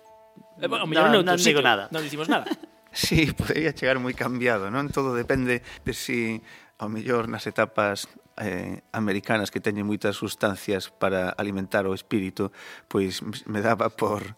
Eh, 0.61 0.67
bueno, 0.67 0.85
non, 0.89 1.11
non, 1.11 1.23
non 1.23 1.37
digo 1.37 1.61
nada. 1.61 1.87
Non 1.93 2.01
dicimos 2.01 2.27
nada. 2.29 2.45
sí, 2.91 3.29
podría 3.33 3.73
chegar 3.73 4.01
moi 4.01 4.13
cambiado, 4.17 4.69
non? 4.73 4.89
Todo 4.89 5.13
depende 5.13 5.61
de 5.61 5.93
si 5.93 6.41
ao 6.77 6.89
mellor 6.89 7.25
nas 7.29 7.45
etapas 7.49 8.05
eh, 8.37 8.85
americanas 8.93 9.49
que 9.49 9.61
teñen 9.61 9.89
moitas 9.89 10.17
sustancias 10.17 10.93
para 10.93 11.33
alimentar 11.33 11.89
o 11.89 11.93
espírito, 11.97 12.53
pois 12.89 13.21
me 13.49 13.61
daba 13.65 13.89
por 13.89 14.37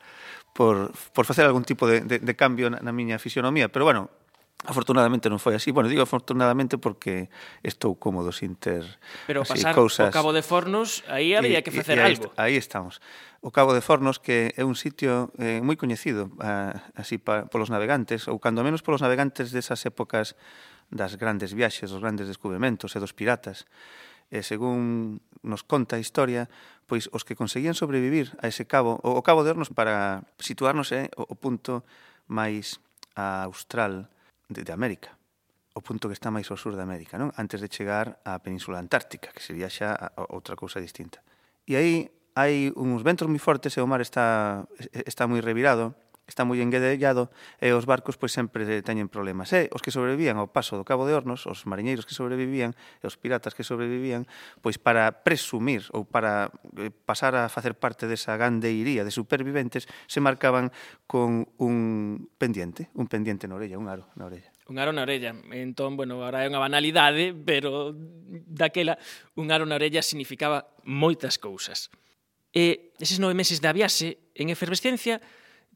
por, 0.54 0.92
por 1.14 1.24
facer 1.26 1.46
algún 1.46 1.64
tipo 1.64 1.88
de, 1.88 2.02
de, 2.02 2.20
de 2.20 2.36
cambio 2.36 2.68
na, 2.70 2.84
na 2.84 2.92
miña 2.92 3.16
fisionomía, 3.16 3.72
pero 3.72 3.86
bueno, 3.86 4.12
Afortunadamente 4.68 5.32
non 5.32 5.39
foi 5.39 5.56
así. 5.56 5.72
Bueno, 5.72 5.88
digo 5.88 6.04
afortunadamente 6.04 6.75
porque 6.75 7.32
estou 7.63 7.96
cómodo 7.96 8.36
sin 8.36 8.60
ter 8.60 8.84
Pero 9.24 9.48
así, 9.48 9.56
pasar 9.56 9.72
cousas... 9.72 10.12
o 10.12 10.16
Cabo 10.16 10.36
de 10.36 10.44
Fornos, 10.44 11.00
aí 11.08 11.32
había 11.32 11.63
que 11.63 11.72
facer 11.72 11.96
algo. 11.96 12.36
Aí, 12.36 12.51
aí 12.51 12.56
estamos. 12.60 13.00
O 13.39 13.56
Cabo 13.56 13.72
de 13.72 13.80
Fornos, 13.80 14.20
que 14.20 14.51
é 14.51 14.68
un 14.68 14.75
sitio 14.75 15.32
eh, 15.39 15.63
moi 15.63 15.80
coñecido 15.80 16.28
ah, 16.44 16.75
así 17.00 17.16
pa, 17.16 17.48
polos 17.48 17.72
navegantes, 17.72 18.28
ou 18.28 18.36
cando 18.44 18.60
menos 18.60 18.84
polos 18.84 19.00
navegantes 19.00 19.56
desas 19.56 19.80
épocas 19.88 20.36
das 20.92 21.16
grandes 21.16 21.56
viaxes, 21.56 21.88
dos 21.88 22.04
grandes 22.04 22.28
descubrimentos 22.28 22.92
e 22.92 23.00
dos 23.00 23.16
piratas. 23.16 23.63
E 24.28 24.44
según 24.44 25.24
nos 25.39 25.63
conta 25.63 25.96
a 25.96 26.04
historia, 26.04 26.51
pois 26.84 27.08
os 27.16 27.24
que 27.24 27.39
conseguían 27.39 27.80
sobrevivir 27.80 28.36
a 28.44 28.51
ese 28.51 28.68
cabo, 28.68 29.00
o, 29.08 29.16
o 29.16 29.24
Cabo 29.24 29.48
de 29.48 29.56
Hornos 29.56 29.72
para 29.72 30.28
situarnos 30.36 30.92
é 30.92 31.08
eh, 31.08 31.16
o, 31.16 31.32
o 31.32 31.36
punto 31.39 31.88
máis 32.28 32.84
austral 33.16 34.12
de, 34.50 34.65
de 34.65 34.72
América 34.74 35.20
o 35.79 35.82
punto 35.82 36.10
que 36.10 36.18
está 36.18 36.27
máis 36.34 36.50
ao 36.51 36.60
sur 36.60 36.75
de 36.75 36.84
América, 36.84 37.15
non? 37.15 37.32
Antes 37.39 37.63
de 37.63 37.72
chegar 37.72 38.20
á 38.27 38.36
Península 38.44 38.82
Antártica, 38.82 39.32
que 39.32 39.39
sería 39.39 39.72
xa 39.72 40.12
outra 40.34 40.60
cousa 40.60 40.84
distinta. 40.84 41.24
E 41.70 41.79
aí 41.79 42.12
hai 42.36 42.74
uns 42.75 43.01
ventos 43.06 43.29
moi 43.32 43.39
fortes 43.39 43.77
e 43.77 43.79
o 43.79 43.88
mar 43.88 44.03
está 44.03 44.68
está 45.08 45.24
moi 45.29 45.39
revirado 45.39 45.96
está 46.30 46.46
moi 46.46 46.62
enguedellado 46.62 47.34
e 47.58 47.74
os 47.74 47.90
barcos 47.90 48.16
pois 48.16 48.30
sempre 48.32 48.64
teñen 48.86 49.10
problemas. 49.10 49.50
E 49.52 49.68
os 49.74 49.82
que 49.82 49.90
sobrevivían 49.90 50.38
ao 50.38 50.48
paso 50.48 50.78
do 50.78 50.86
Cabo 50.86 51.10
de 51.10 51.18
Hornos, 51.18 51.50
os 51.50 51.66
mariñeiros 51.66 52.06
que 52.06 52.14
sobrevivían 52.14 52.78
e 53.02 53.06
os 53.10 53.18
piratas 53.18 53.58
que 53.58 53.66
sobrevivían, 53.66 54.30
pois 54.62 54.78
para 54.78 55.26
presumir 55.26 55.90
ou 55.92 56.06
para 56.06 56.54
eh, 56.78 56.94
pasar 56.94 57.34
a 57.34 57.50
facer 57.50 57.74
parte 57.74 58.06
desa 58.06 58.38
gandeiría 58.38 59.02
de 59.02 59.12
superviventes, 59.12 59.90
se 60.06 60.22
marcaban 60.22 60.70
con 61.10 61.50
un 61.58 62.30
pendiente, 62.38 62.94
un 62.94 63.10
pendiente 63.10 63.50
na 63.50 63.58
orella, 63.58 63.82
un 63.82 63.90
aro 63.90 64.06
na 64.14 64.30
orella. 64.30 64.54
Un 64.70 64.78
aro 64.78 64.94
na 64.94 65.02
orella. 65.02 65.34
Entón, 65.50 65.98
bueno, 65.98 66.22
agora 66.22 66.46
é 66.46 66.48
unha 66.48 66.62
banalidade, 66.62 67.34
pero 67.34 67.98
daquela 68.46 69.02
un 69.34 69.50
aro 69.50 69.66
na 69.66 69.82
orella 69.82 70.06
significaba 70.06 70.70
moitas 70.86 71.42
cousas. 71.42 71.90
E 72.54 72.94
eses 73.02 73.18
nove 73.18 73.34
meses 73.34 73.62
de 73.62 73.70
viaxe, 73.74 74.22
en 74.38 74.54
efervescencia 74.54 75.22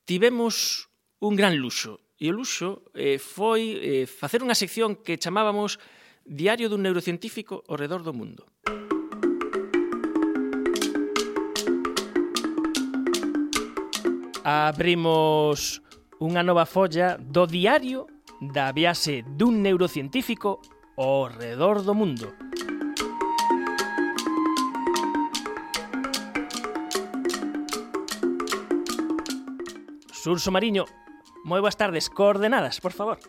tivemos 0.05 0.89
un 1.19 1.35
gran 1.35 1.57
luxo. 1.57 1.99
E 2.19 2.31
o 2.31 2.35
luxo 2.35 2.87
eh, 2.95 3.19
foi 3.19 3.79
eh, 3.83 4.05
facer 4.07 4.43
unha 4.43 4.55
sección 4.55 4.99
que 4.99 5.19
chamábamos 5.19 5.79
Diario 6.23 6.71
dun 6.71 6.87
neurocientífico 6.87 7.67
ao 7.67 7.75
redor 7.75 7.99
do 7.99 8.15
mundo. 8.15 8.47
Abrimos 14.47 15.83
unha 16.23 16.39
nova 16.47 16.63
folla 16.63 17.19
do 17.19 17.43
diario 17.43 18.07
da 18.39 18.71
viaxe 18.71 19.27
dun 19.35 19.59
neurocientífico 19.59 20.63
ao 20.95 21.27
redor 21.27 21.83
do 21.83 21.91
mundo. 21.91 22.31
Surso 30.23 30.55
Mariño, 30.55 30.87
moi 31.43 31.59
boas 31.59 31.75
tardes, 31.75 32.07
coordenadas, 32.07 32.79
por 32.79 32.95
favor. 32.95 33.19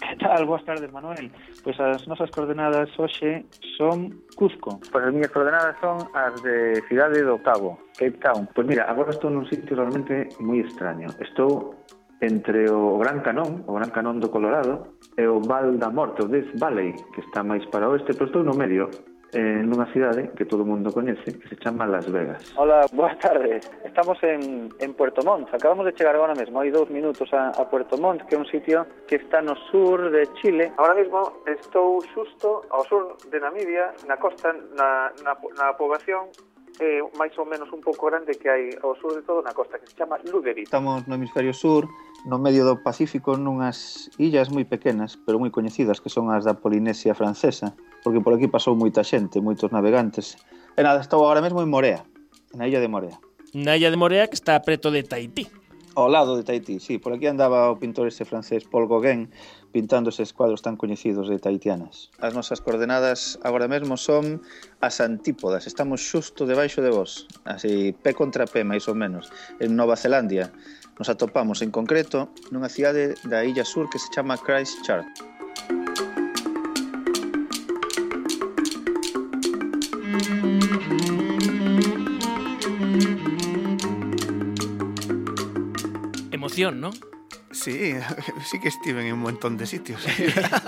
Que 0.00 0.16
tal? 0.16 0.44
Boas 0.44 0.64
tardes, 0.68 0.92
Manuel. 0.92 1.32
Pois 1.64 1.80
as 1.80 2.04
nosas 2.08 2.28
coordenadas 2.28 2.92
hoxe 3.00 3.48
son 3.76 4.20
Cuzco. 4.36 4.76
Pois 4.92 5.04
as 5.08 5.12
miñas 5.16 5.32
coordenadas 5.32 5.80
son 5.80 5.96
as 6.12 6.36
de 6.44 6.76
Cidade 6.92 7.24
do 7.24 7.40
Cabo, 7.40 7.80
Cape 7.96 8.20
Town. 8.20 8.44
Pois 8.52 8.68
mira, 8.68 8.84
agora 8.84 9.16
estou 9.16 9.32
nun 9.32 9.48
sitio 9.48 9.80
realmente 9.80 10.28
moi 10.44 10.60
extraño. 10.60 11.08
Estou 11.24 11.72
entre 12.20 12.68
o 12.68 13.00
Gran 13.00 13.24
Canón, 13.24 13.64
o 13.64 13.72
Gran 13.80 13.88
Canón 13.88 14.20
do 14.20 14.28
Colorado, 14.28 15.00
e 15.16 15.24
o 15.24 15.40
Val 15.40 15.80
da 15.80 15.88
Morte, 15.88 16.20
o 16.20 16.28
Death 16.28 16.52
Valley, 16.60 16.92
que 17.16 17.24
está 17.24 17.40
máis 17.40 17.64
para 17.72 17.88
o 17.88 17.96
oeste, 17.96 18.12
pero 18.12 18.28
estou 18.28 18.44
no 18.44 18.52
medio, 18.52 18.92
eh, 19.32 19.62
nunha 19.62 19.86
cidade 19.92 20.30
que 20.36 20.44
todo 20.44 20.62
o 20.62 20.66
mundo 20.66 20.92
coñece, 20.92 21.38
que 21.38 21.48
se 21.48 21.56
chama 21.56 21.86
Las 21.86 22.10
Vegas. 22.10 22.52
Hola, 22.56 22.86
boas 22.92 23.18
tardes. 23.18 23.70
Estamos 23.84 24.18
en, 24.22 24.68
en 24.78 24.94
Puerto 24.94 25.22
Montt. 25.22 25.52
Acabamos 25.54 25.86
de 25.86 25.92
chegar 25.92 26.14
agora 26.14 26.34
mesmo, 26.34 26.60
hai 26.60 26.70
dous 26.70 26.90
minutos 26.90 27.30
a, 27.32 27.54
a 27.54 27.64
Puerto 27.68 27.98
Montt, 27.98 28.26
que 28.26 28.34
é 28.34 28.38
un 28.38 28.46
sitio 28.46 28.86
que 29.06 29.16
está 29.16 29.42
no 29.42 29.54
sur 29.70 30.10
de 30.10 30.26
Chile. 30.40 30.72
Ahora 30.76 30.94
mesmo 30.94 31.44
estou 31.46 32.02
xusto 32.14 32.66
ao 32.70 32.82
sur 32.86 33.16
de 33.30 33.38
Namibia, 33.38 33.94
na 34.06 34.16
costa, 34.16 34.52
na, 34.74 35.12
na, 35.22 35.32
na 35.58 35.66
poboación 35.74 36.30
eh, 36.80 37.04
máis 37.20 37.36
ou 37.36 37.44
menos 37.44 37.68
un 37.70 37.84
pouco 37.84 38.08
grande 38.08 38.34
que 38.40 38.48
hai 38.48 38.72
ao 38.80 38.96
sur 38.96 39.12
de 39.12 39.20
todo 39.20 39.44
na 39.44 39.52
costa, 39.52 39.76
que 39.76 39.86
se 39.86 39.94
chama 39.94 40.16
Luderitz. 40.24 40.72
Estamos 40.72 41.04
no 41.04 41.14
hemisferio 41.14 41.52
sur, 41.52 41.84
no 42.24 42.40
medio 42.40 42.64
do 42.64 42.80
Pacífico, 42.80 43.36
nunhas 43.36 44.08
illas 44.16 44.48
moi 44.48 44.64
pequenas, 44.64 45.20
pero 45.20 45.36
moi 45.36 45.52
coñecidas, 45.52 46.00
que 46.00 46.08
son 46.08 46.32
as 46.32 46.48
da 46.48 46.56
Polinesia 46.56 47.12
francesa, 47.12 47.76
porque 48.00 48.24
por 48.24 48.32
aquí 48.32 48.48
pasou 48.48 48.72
moita 48.72 49.04
xente, 49.04 49.44
moitos 49.44 49.68
navegantes. 49.68 50.40
E 50.72 50.80
nada, 50.80 51.04
estou 51.04 51.20
agora 51.20 51.44
mesmo 51.44 51.60
en 51.60 51.68
Morea, 51.68 52.00
na 52.56 52.64
illa 52.64 52.80
de 52.80 52.88
Morea. 52.88 53.20
Na 53.52 53.76
illa 53.76 53.92
de 53.92 54.00
Morea, 54.00 54.24
que 54.32 54.40
está 54.40 54.56
preto 54.64 54.88
de 54.88 55.04
Tahití. 55.04 55.52
Ao 55.92 56.08
lado 56.08 56.38
de 56.38 56.48
Tahití, 56.48 56.80
sí, 56.80 56.96
por 56.96 57.12
aquí 57.12 57.28
andaba 57.28 57.68
o 57.68 57.76
pintor 57.76 58.08
ese 58.08 58.24
francés 58.24 58.64
Paul 58.64 58.88
Gauguin, 58.88 59.28
pintando 59.72 60.10
eses 60.10 60.32
cuadros 60.32 60.62
tan 60.62 60.76
coñecidos 60.76 61.30
de 61.30 61.38
Taitianas. 61.38 62.10
As 62.18 62.34
nosas 62.34 62.60
coordenadas 62.60 63.38
agora 63.42 63.70
mesmo 63.70 63.96
son 63.96 64.42
as 64.82 64.98
antípodas, 65.00 65.66
estamos 65.66 66.02
xusto 66.02 66.46
debaixo 66.46 66.82
de 66.82 66.90
vos, 66.90 67.30
así 67.46 67.94
pé 68.02 68.14
contra 68.14 68.50
pé, 68.50 68.66
máis 68.66 68.90
ou 68.90 68.98
menos, 68.98 69.30
en 69.62 69.78
Nova 69.78 69.94
Zelandia. 69.94 70.50
Nos 70.98 71.08
atopamos 71.08 71.62
en 71.62 71.70
concreto 71.70 72.28
nunha 72.52 72.68
cidade 72.68 73.14
da 73.24 73.46
Illa 73.46 73.64
Sur 73.64 73.88
que 73.88 74.02
se 74.02 74.10
chama 74.12 74.36
Christchurch. 74.36 75.06
Emoción, 86.30 86.80
¿no? 86.80 86.90
Sí, 87.60 87.92
sí 88.50 88.56
que 88.58 88.68
estiven 88.68 89.06
en 89.06 89.14
un 89.14 89.20
montón 89.20 89.56
de 89.56 89.66
sitios. 89.66 90.00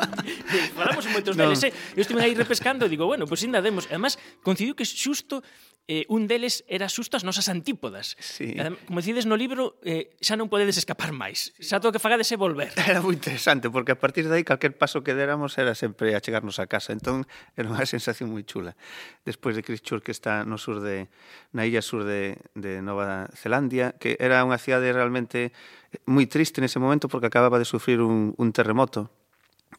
Falamos 0.76 1.06
en 1.08 1.12
moitos 1.16 1.36
no. 1.36 1.48
deles, 1.48 1.64
eh? 1.64 1.72
Eu 1.96 2.04
estive 2.04 2.20
aí 2.20 2.36
repescando 2.36 2.84
e 2.84 2.92
digo, 2.92 3.08
bueno, 3.08 3.24
pois 3.24 3.40
pues 3.40 3.48
ainda 3.48 3.64
demos. 3.64 3.88
Además, 3.88 4.20
coincidiu 4.44 4.76
que 4.76 4.84
xusto 4.84 5.40
eh, 5.88 6.06
un 6.08 6.30
deles 6.30 6.62
era 6.70 6.86
xusto 6.86 7.18
as 7.18 7.26
nosas 7.26 7.50
antípodas. 7.50 8.14
Sí. 8.22 8.54
Como 8.86 9.02
decides 9.02 9.26
no 9.26 9.34
libro, 9.34 9.78
eh, 9.82 10.14
xa 10.22 10.38
non 10.38 10.46
podedes 10.46 10.78
escapar 10.78 11.10
máis. 11.10 11.50
Xa 11.58 11.82
todo 11.82 11.90
que 11.90 12.02
fagades 12.02 12.30
é 12.30 12.38
volver. 12.38 12.70
Era 12.86 13.02
moi 13.02 13.18
interesante, 13.18 13.66
porque 13.66 13.92
a 13.92 13.98
partir 13.98 14.30
de 14.30 14.38
aí, 14.38 14.44
calquer 14.46 14.78
paso 14.78 15.02
que 15.02 15.14
deramos 15.14 15.58
era 15.58 15.74
sempre 15.74 16.14
a 16.14 16.22
chegarnos 16.22 16.62
a 16.62 16.70
casa. 16.70 16.94
Entón, 16.94 17.26
era 17.58 17.66
unha 17.66 17.82
sensación 17.90 18.30
moi 18.30 18.46
chula. 18.46 18.78
Despois 19.26 19.58
de 19.58 19.66
Christchurch, 19.66 20.06
que 20.06 20.14
está 20.14 20.46
no 20.46 20.56
sur 20.56 20.78
de, 20.78 21.10
na 21.50 21.66
illa 21.66 21.82
sur 21.82 22.06
de, 22.06 22.38
de 22.54 22.78
Nova 22.78 23.26
Zelandia, 23.34 23.98
que 23.98 24.14
era 24.22 24.46
unha 24.46 24.58
cidade 24.62 24.86
realmente 24.94 25.50
eh, 25.50 25.98
moi 26.06 26.30
triste 26.30 26.62
nese 26.62 26.78
momento 26.78 27.10
porque 27.10 27.26
acababa 27.26 27.58
de 27.58 27.66
sufrir 27.66 27.98
un, 27.98 28.38
un 28.38 28.48
terremoto 28.54 29.10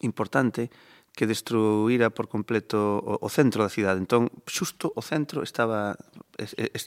importante, 0.03 0.67
que 1.13 1.29
destruíra 1.29 2.09
por 2.09 2.27
completo 2.27 2.97
o, 2.99 3.21
o 3.21 3.29
centro 3.29 3.61
da 3.61 3.69
cidade. 3.69 4.01
Entón, 4.01 4.33
xusto 4.49 4.89
o 4.97 5.01
centro 5.05 5.45
estaba, 5.45 5.95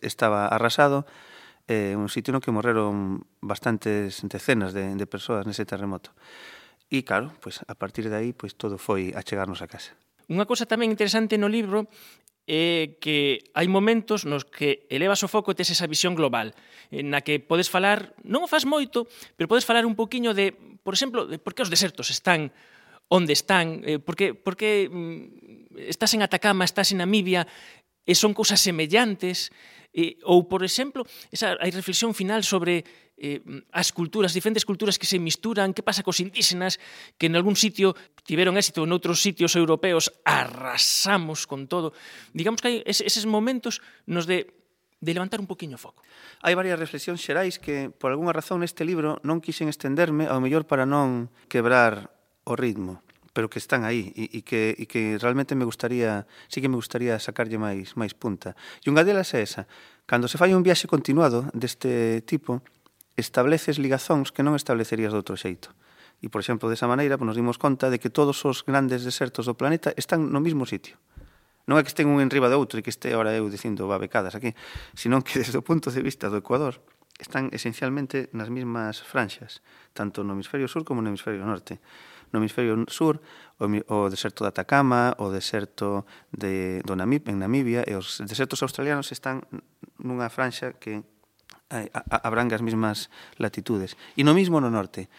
estaba 0.02 0.50
arrasado, 0.50 1.06
eh, 1.70 1.94
un 1.94 2.10
sitio 2.10 2.34
no 2.34 2.42
que 2.42 2.50
morreron 2.50 3.26
bastantes 3.42 4.22
decenas 4.26 4.74
de, 4.74 4.94
de 4.94 5.06
persoas 5.06 5.46
nese 5.46 5.66
terremoto. 5.66 6.10
E 6.90 7.02
claro, 7.02 7.34
pois, 7.42 7.62
a 7.66 7.74
partir 7.74 8.06
de 8.06 8.14
aí 8.18 8.30
pois, 8.30 8.54
todo 8.54 8.78
foi 8.78 9.10
a 9.14 9.22
chegarnos 9.22 9.62
a 9.62 9.70
casa. 9.70 9.94
Unha 10.26 10.46
cousa 10.46 10.66
tamén 10.66 10.90
interesante 10.90 11.38
no 11.38 11.50
libro 11.50 11.86
é 12.46 12.94
que 13.02 13.42
hai 13.58 13.66
momentos 13.66 14.22
nos 14.22 14.46
que 14.46 14.86
elevas 14.86 15.22
o 15.26 15.30
foco 15.30 15.50
e 15.50 15.58
tes 15.58 15.74
esa 15.74 15.90
visión 15.90 16.14
global, 16.14 16.54
eh, 16.94 17.02
na 17.02 17.22
que 17.22 17.42
podes 17.42 17.66
falar, 17.66 18.14
non 18.22 18.46
o 18.46 18.50
fas 18.50 18.62
moito, 18.62 19.10
pero 19.34 19.50
podes 19.50 19.66
falar 19.66 19.82
un 19.82 19.98
poquiño 19.98 20.30
de, 20.30 20.54
por 20.86 20.94
exemplo, 20.94 21.26
de 21.26 21.42
por 21.42 21.58
que 21.58 21.66
os 21.66 21.70
desertos 21.70 22.14
están 22.14 22.54
onde 23.08 23.32
están, 23.32 23.82
eh, 23.86 23.98
porque, 23.98 24.34
porque 24.34 24.90
mm, 24.90 25.78
estás 25.88 26.14
en 26.14 26.22
Atacama, 26.22 26.64
estás 26.64 26.90
en 26.90 26.98
Namibia, 26.98 27.46
e 28.06 28.14
son 28.14 28.32
cousas 28.32 28.62
semellantes, 28.62 29.50
eh, 29.90 30.14
ou, 30.22 30.46
por 30.46 30.62
exemplo, 30.62 31.02
esa, 31.34 31.58
hai 31.58 31.74
reflexión 31.74 32.14
final 32.14 32.46
sobre 32.46 32.86
eh, 33.18 33.42
mm, 33.42 33.74
as 33.74 33.90
culturas, 33.90 34.30
diferentes 34.30 34.62
culturas 34.62 34.94
que 35.00 35.10
se 35.10 35.18
misturan, 35.18 35.74
que 35.74 35.82
pasa 35.82 36.06
cos 36.06 36.22
indígenas, 36.22 36.78
que 37.18 37.26
en 37.26 37.34
algún 37.34 37.58
sitio 37.58 37.98
tiveron 38.22 38.54
éxito, 38.54 38.86
en 38.86 38.94
outros 38.94 39.18
sitios 39.18 39.58
europeos 39.58 40.14
arrasamos 40.22 41.50
con 41.50 41.66
todo. 41.66 41.90
Digamos 42.30 42.62
que 42.62 42.68
hai 42.70 42.76
es, 42.86 43.02
eses 43.02 43.26
momentos 43.26 43.82
nos 44.06 44.30
de 44.30 44.54
de 44.96 45.12
levantar 45.12 45.40
un 45.40 45.46
poquinho 45.46 45.76
o 45.76 45.82
foco. 45.82 46.00
Hai 46.40 46.56
varias 46.56 46.80
reflexións 46.80 47.20
xerais 47.20 47.60
que, 47.60 47.92
por 47.92 48.10
algunha 48.10 48.32
razón, 48.32 48.64
neste 48.64 48.80
libro 48.80 49.20
non 49.20 49.44
quixen 49.44 49.68
estenderme, 49.68 50.24
ao 50.24 50.40
mellor 50.40 50.64
para 50.64 50.88
non 50.88 51.28
quebrar 51.52 52.15
o 52.46 52.54
ritmo 52.54 53.02
pero 53.36 53.52
que 53.52 53.60
están 53.60 53.84
aí 53.84 54.16
e, 54.16 54.32
e, 54.32 54.40
que, 54.40 54.72
e 54.80 54.88
que 54.88 55.20
realmente 55.20 55.52
me 55.52 55.68
gustaría 55.68 56.24
sí 56.48 56.64
que 56.64 56.72
me 56.72 56.80
gustaría 56.80 57.20
sacarlle 57.20 57.60
máis 57.60 57.92
máis 57.92 58.16
punta. 58.16 58.56
E 58.80 58.88
unha 58.88 59.04
delas 59.04 59.36
é 59.36 59.44
esa. 59.44 59.68
Cando 60.08 60.24
se 60.24 60.40
fai 60.40 60.56
un 60.56 60.64
viaxe 60.64 60.88
continuado 60.88 61.44
deste 61.52 62.24
tipo 62.24 62.64
estableces 63.12 63.76
ligazóns 63.76 64.32
que 64.32 64.40
non 64.40 64.56
establecerías 64.56 65.12
de 65.12 65.20
outro 65.20 65.36
xeito. 65.36 65.76
E 66.24 66.32
por 66.32 66.40
exemplo 66.40 66.72
desa 66.72 66.88
maneira 66.88 67.20
pues, 67.20 67.28
nos 67.28 67.36
dimos 67.36 67.60
conta 67.60 67.92
de 67.92 68.00
que 68.00 68.08
todos 68.08 68.40
os 68.48 68.64
grandes 68.64 69.04
desertos 69.04 69.44
do 69.44 69.52
planeta 69.52 69.92
están 70.00 70.32
no 70.32 70.40
mesmo 70.40 70.64
sitio. 70.64 70.96
Non 71.68 71.76
é 71.76 71.84
que 71.84 71.92
estén 71.92 72.08
un 72.08 72.24
enriba 72.24 72.48
do 72.48 72.56
outro 72.56 72.80
e 72.80 72.82
que 72.86 72.88
este 72.88 73.12
ahora 73.12 73.36
eu 73.36 73.52
dicindo 73.52 73.84
babecadas 73.84 74.32
aquí 74.32 74.56
senón 74.96 75.20
que 75.20 75.36
desde 75.36 75.60
o 75.60 75.66
punto 75.66 75.92
de 75.92 76.00
vista 76.00 76.32
do 76.32 76.40
Ecuador 76.40 76.80
están 77.20 77.52
esencialmente 77.52 78.32
nas 78.32 78.48
mesmas 78.48 79.04
franxas 79.04 79.60
tanto 79.92 80.24
no 80.24 80.32
hemisferio 80.32 80.68
sur 80.72 80.88
como 80.88 81.04
no 81.04 81.12
hemisferio 81.12 81.44
norte 81.44 81.84
no 82.32 82.38
hemisferio 82.40 82.86
sur, 82.88 83.20
o, 83.58 83.64
o 83.66 84.10
deserto 84.10 84.44
de 84.44 84.50
Atacama, 84.50 85.14
o 85.18 85.30
deserto 85.30 86.06
de, 86.32 86.82
do 86.82 86.96
Namib, 86.96 87.28
en 87.28 87.38
Namibia, 87.38 87.84
e 87.86 87.94
os 87.94 88.22
desertos 88.24 88.62
australianos 88.62 89.12
están 89.12 89.44
nunha 89.98 90.28
franxa 90.30 90.76
que 90.76 91.02
eh, 91.70 91.90
abrangas 92.22 92.62
mismas 92.62 93.10
latitudes. 93.38 93.98
E 94.14 94.22
no 94.22 94.34
mismo 94.34 94.60
no 94.62 94.70
norte, 94.70 95.10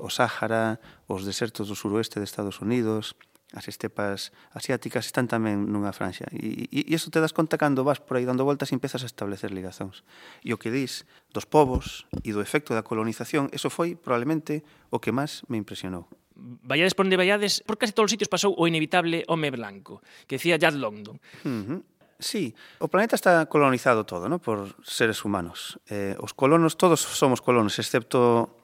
o 0.00 0.10
Sáhara, 0.10 0.80
os 1.06 1.24
desertos 1.24 1.70
do 1.70 1.78
suroeste 1.78 2.18
de 2.18 2.26
Estados 2.26 2.60
Unidos, 2.60 3.14
as 3.54 3.68
estepas 3.68 4.34
asiáticas 4.50 5.06
están 5.06 5.30
tamén 5.30 5.70
nunha 5.70 5.94
franxa. 5.94 6.26
E, 6.34 6.66
e, 6.74 6.90
e 6.90 6.98
iso 6.98 7.14
te 7.14 7.22
das 7.22 7.30
conta 7.30 7.54
cando 7.54 7.86
vas 7.86 8.02
por 8.02 8.18
aí 8.18 8.26
dando 8.26 8.42
voltas 8.42 8.74
e 8.74 8.76
empezas 8.76 9.06
a 9.06 9.08
establecer 9.08 9.54
ligazóns. 9.54 10.02
E 10.42 10.50
o 10.50 10.58
que 10.58 10.74
dis 10.74 11.06
dos 11.30 11.46
povos 11.46 12.10
e 12.26 12.34
do 12.34 12.42
efecto 12.42 12.74
da 12.74 12.82
colonización, 12.82 13.46
eso 13.54 13.70
foi 13.70 13.94
probablemente 13.94 14.66
o 14.90 14.98
que 14.98 15.14
máis 15.14 15.46
me 15.46 15.56
impresionou 15.56 16.10
vallades 16.36 16.94
por 16.94 17.06
onde 17.06 17.16
vallades, 17.16 17.62
por 17.62 17.78
casi 17.78 17.94
todos 17.94 18.10
os 18.10 18.14
sitios 18.14 18.28
pasou 18.28 18.54
o 18.54 18.66
inevitable 18.66 19.22
home 19.30 19.50
blanco, 19.50 20.02
que 20.26 20.36
decía 20.36 20.58
Jad 20.58 20.74
London. 20.74 21.18
Uh 21.44 21.48
-huh. 21.48 21.80
Sí, 22.18 22.54
o 22.78 22.88
planeta 22.88 23.16
está 23.16 23.44
colonizado 23.46 24.06
todo, 24.06 24.28
¿no? 24.28 24.38
por 24.38 24.78
seres 24.86 25.24
humanos. 25.26 25.78
Eh, 25.90 26.14
os 26.22 26.32
colonos, 26.32 26.78
todos 26.78 27.02
somos 27.02 27.42
colonos, 27.42 27.78
excepto, 27.78 28.54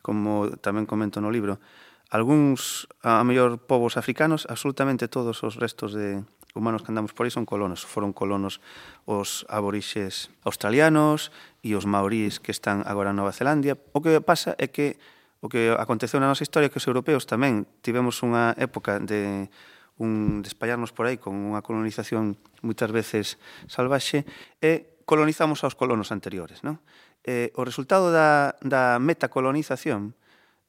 como 0.00 0.50
tamén 0.60 0.88
comento 0.88 1.20
no 1.20 1.28
libro, 1.28 1.60
algúns, 2.08 2.88
a 3.04 3.20
mellor, 3.24 3.60
povos 3.60 3.96
africanos, 4.00 4.48
absolutamente 4.48 5.08
todos 5.08 5.44
os 5.44 5.56
restos 5.60 5.92
de 5.92 6.24
humanos 6.54 6.82
que 6.82 6.90
andamos 6.94 7.12
por 7.12 7.26
aí 7.26 7.32
son 7.34 7.44
colonos. 7.44 7.82
Foron 7.84 8.14
colonos 8.14 8.62
os 9.04 9.44
aborixes 9.50 10.30
australianos 10.46 11.34
e 11.60 11.74
os 11.74 11.84
maorís 11.84 12.38
que 12.38 12.54
están 12.54 12.86
agora 12.86 13.10
en 13.10 13.18
Nova 13.18 13.34
Zelandia. 13.34 13.76
O 13.92 14.00
que 14.00 14.22
pasa 14.22 14.54
é 14.56 14.70
que 14.70 14.96
o 15.44 15.48
que 15.52 15.68
aconteceu 15.76 16.16
na 16.24 16.32
nosa 16.32 16.40
historia 16.40 16.72
que 16.72 16.80
os 16.80 16.88
europeos 16.88 17.28
tamén 17.28 17.68
tivemos 17.84 18.24
unha 18.24 18.56
época 18.56 18.96
de 18.96 19.52
un 20.00 20.40
despallarnos 20.40 20.96
por 20.96 21.04
aí 21.04 21.20
con 21.20 21.36
unha 21.36 21.60
colonización 21.60 22.40
moitas 22.64 22.88
veces 22.88 23.36
salvaxe 23.68 24.24
e 24.64 25.04
colonizamos 25.04 25.60
aos 25.60 25.76
colonos 25.76 26.16
anteriores, 26.16 26.64
non? 26.64 26.80
Eh, 27.28 27.52
o 27.60 27.62
resultado 27.68 28.08
da, 28.08 28.56
da 28.64 28.96
metacolonización 28.96 30.16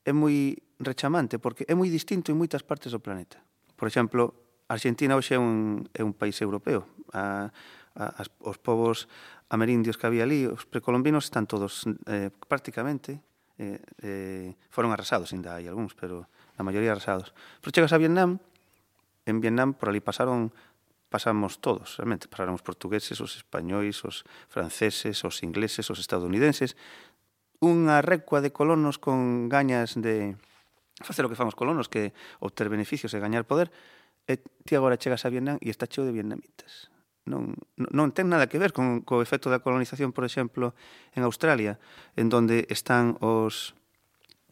é 0.04 0.12
moi 0.12 0.60
rechamante 0.84 1.40
porque 1.40 1.64
é 1.72 1.74
moi 1.74 1.88
distinto 1.88 2.36
en 2.36 2.38
moitas 2.38 2.68
partes 2.68 2.92
do 2.92 3.00
planeta. 3.00 3.40
Por 3.80 3.88
exemplo, 3.88 4.36
Argentina 4.68 5.16
hoxe 5.16 5.36
é 5.36 5.40
un, 5.40 5.88
é 5.96 6.04
un 6.04 6.12
país 6.12 6.36
europeo. 6.44 6.84
A, 7.16 7.48
a, 7.96 8.04
as, 8.20 8.28
os 8.44 8.60
povos 8.60 9.08
amerindios 9.48 9.96
que 9.96 10.04
había 10.04 10.28
ali, 10.28 10.44
os 10.44 10.68
precolombinos, 10.68 11.32
están 11.32 11.48
todos 11.48 11.88
eh, 12.12 12.28
prácticamente 12.52 13.24
eh, 13.58 13.80
eh, 14.04 14.56
foron 14.70 14.92
arrasados, 14.92 15.32
ainda 15.32 15.56
hai 15.56 15.68
algúns, 15.68 15.96
pero 15.96 16.28
a 16.56 16.62
maioría 16.64 16.92
arrasados. 16.92 17.32
Pero 17.60 17.72
chegas 17.72 17.94
a 17.96 18.02
Vietnam, 18.02 18.40
en 19.26 19.42
Vietnam 19.42 19.74
por 19.74 19.90
ali 19.90 20.00
pasaron 20.00 20.52
pasamos 21.10 21.64
todos, 21.64 21.96
realmente, 21.96 22.28
pasaron 22.28 22.60
os 22.60 22.66
portugueses, 22.66 23.22
os 23.24 23.40
españois, 23.40 24.04
os 24.04 24.28
franceses, 24.52 25.24
os 25.24 25.48
ingleses, 25.48 25.88
os 25.88 26.00
estadounidenses, 26.02 26.76
unha 27.64 28.04
recua 28.04 28.44
de 28.44 28.52
colonos 28.52 29.00
con 29.00 29.48
gañas 29.48 29.96
de 29.96 30.36
facer 31.00 31.24
o 31.24 31.32
que 31.32 31.40
fan 31.40 31.48
os 31.48 31.56
colonos, 31.56 31.88
que 31.88 32.12
obter 32.44 32.68
beneficios 32.68 33.16
e 33.16 33.24
gañar 33.24 33.48
poder, 33.48 33.72
e 34.28 34.42
ti 34.68 34.76
agora 34.76 35.00
chegas 35.00 35.24
a 35.24 35.32
Vietnam 35.32 35.56
e 35.64 35.72
está 35.72 35.88
cheo 35.88 36.04
de 36.04 36.12
vietnamitas 36.12 36.92
non, 37.26 37.58
non 37.76 38.14
ten 38.14 38.30
nada 38.30 38.46
que 38.46 38.62
ver 38.62 38.72
con 38.72 39.02
co 39.02 39.22
efecto 39.26 39.50
da 39.50 39.62
colonización, 39.62 40.14
por 40.14 40.24
exemplo, 40.24 40.78
en 41.18 41.26
Australia, 41.26 41.82
en 42.16 42.30
donde 42.30 42.70
están 42.70 43.18
os 43.20 43.74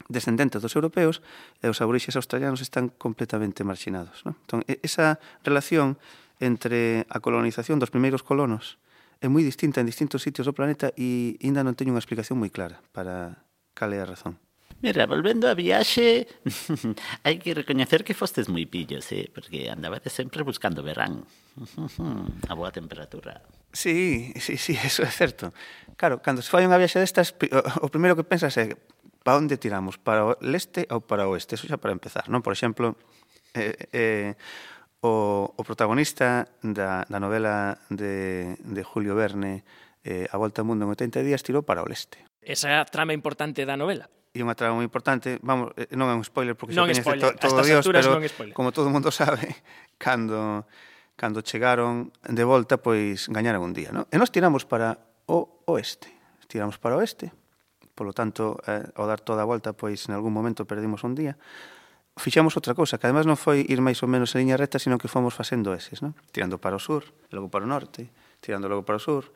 descendentes 0.10 0.62
dos 0.62 0.76
europeos 0.76 1.22
e 1.62 1.70
os 1.70 1.80
aborixes 1.80 2.18
australianos 2.18 2.60
están 2.60 2.90
completamente 2.90 3.64
marxinados. 3.64 4.26
Non? 4.26 4.36
Entón, 4.44 4.60
esa 4.84 5.22
relación 5.46 5.96
entre 6.42 7.06
a 7.08 7.22
colonización 7.22 7.80
dos 7.80 7.94
primeiros 7.94 8.26
colonos 8.26 8.82
é 9.24 9.32
moi 9.32 9.46
distinta 9.46 9.80
en 9.80 9.88
distintos 9.88 10.26
sitios 10.26 10.44
do 10.44 10.58
planeta 10.58 10.92
e 11.00 11.40
ainda 11.40 11.64
non 11.64 11.78
teño 11.78 11.96
unha 11.96 12.04
explicación 12.04 12.42
moi 12.42 12.52
clara 12.52 12.84
para 12.92 13.46
cal 13.72 13.96
é 13.96 14.04
a 14.04 14.10
razón. 14.10 14.36
Mira, 14.84 15.08
volvendo 15.08 15.48
a 15.48 15.56
viaxe, 15.56 16.28
hai 17.24 17.40
que 17.40 17.56
recoñecer 17.56 18.04
que 18.04 18.12
fostes 18.12 18.52
moi 18.52 18.68
pillos, 18.68 19.08
eh? 19.16 19.32
porque 19.32 19.72
andabades 19.72 20.12
sempre 20.12 20.44
buscando 20.44 20.84
verán, 20.84 21.24
a 22.52 22.54
boa 22.54 22.68
temperatura. 22.76 23.40
Sí, 23.72 24.36
sí, 24.44 24.60
sí, 24.60 24.76
eso 24.76 25.08
é 25.08 25.08
certo. 25.08 25.56
Claro, 25.96 26.20
cando 26.20 26.44
se 26.44 26.52
fai 26.52 26.68
unha 26.68 26.76
viaxe 26.76 27.00
destas, 27.00 27.32
o 27.80 27.88
primeiro 27.88 28.20
que 28.20 28.28
pensas 28.28 28.60
é 28.60 28.76
para 29.24 29.40
onde 29.40 29.56
tiramos, 29.56 29.96
para 29.96 30.28
o 30.28 30.32
leste 30.44 30.84
ou 30.92 31.00
para 31.00 31.32
o 31.32 31.32
oeste, 31.32 31.56
eso 31.56 31.64
xa 31.64 31.80
para 31.80 31.96
empezar, 31.96 32.28
non? 32.28 32.44
Por 32.44 32.52
exemplo, 32.52 33.00
eh, 33.56 33.88
eh, 33.96 34.32
o, 35.00 35.48
o 35.48 35.62
protagonista 35.64 36.60
da, 36.60 37.08
da 37.08 37.24
novela 37.24 37.80
de, 37.88 38.60
de 38.60 38.82
Julio 38.84 39.16
Verne, 39.16 39.64
eh, 40.04 40.28
A 40.28 40.36
volta 40.36 40.60
ao 40.60 40.68
mundo 40.68 40.84
en 40.84 40.92
80 40.92 41.24
días, 41.24 41.40
tirou 41.40 41.64
para 41.64 41.80
o 41.80 41.88
leste. 41.88 42.20
Esa 42.44 42.68
é 42.68 42.76
a 42.76 42.84
trama 42.84 43.16
importante 43.16 43.64
da 43.64 43.80
novela 43.80 44.12
e 44.34 44.42
unha 44.42 44.58
trama 44.58 44.82
moi 44.82 44.86
importante, 44.86 45.38
vamos, 45.46 45.78
eh, 45.78 45.94
non 45.94 46.10
é 46.10 46.16
un 46.18 46.26
spoiler 46.26 46.58
porque 46.58 46.74
non 46.74 46.90
xa 46.90 47.06
coñece 47.06 47.38
to, 47.38 47.54
todo 47.54 47.62
Dios, 47.62 47.86
pero 47.86 48.18
como 48.58 48.74
todo 48.74 48.90
mundo 48.90 49.14
sabe, 49.22 49.62
cando 50.02 50.66
cando 51.14 51.46
chegaron 51.46 52.10
de 52.26 52.42
volta, 52.42 52.82
pois 52.82 53.30
gañaron 53.30 53.62
un 53.62 53.78
día, 53.78 53.94
non? 53.94 54.10
E 54.10 54.18
nós 54.18 54.34
tiramos 54.34 54.66
para 54.66 54.98
o 55.30 55.62
oeste, 55.70 56.10
tiramos 56.50 56.82
para 56.82 56.98
o 56.98 57.06
oeste, 57.06 57.30
polo 57.94 58.18
tanto, 58.18 58.58
eh, 58.66 58.90
ao 58.98 59.06
dar 59.06 59.22
toda 59.22 59.46
a 59.46 59.48
volta, 59.48 59.78
pois 59.78 60.10
en 60.10 60.18
algún 60.18 60.34
momento 60.34 60.66
perdimos 60.66 61.06
un 61.06 61.14
día, 61.14 61.38
fixemos 62.18 62.58
outra 62.58 62.74
cousa, 62.74 62.98
que 62.98 63.06
además 63.06 63.30
non 63.30 63.38
foi 63.38 63.62
ir 63.66 63.86
máis 63.86 64.02
ou 64.02 64.10
menos 64.10 64.34
en 64.34 64.46
liña 64.46 64.58
recta, 64.58 64.82
sino 64.82 64.98
que 64.98 65.06
fomos 65.06 65.38
facendo 65.38 65.78
eses, 65.78 66.02
non? 66.02 66.18
Tirando 66.34 66.58
para 66.58 66.78
o 66.78 66.82
sur, 66.82 67.06
logo 67.30 67.54
para 67.54 67.66
o 67.66 67.70
norte, 67.70 68.10
tirando 68.42 68.66
logo 68.66 68.82
para 68.82 68.98
o 68.98 69.02
sur, 69.02 69.30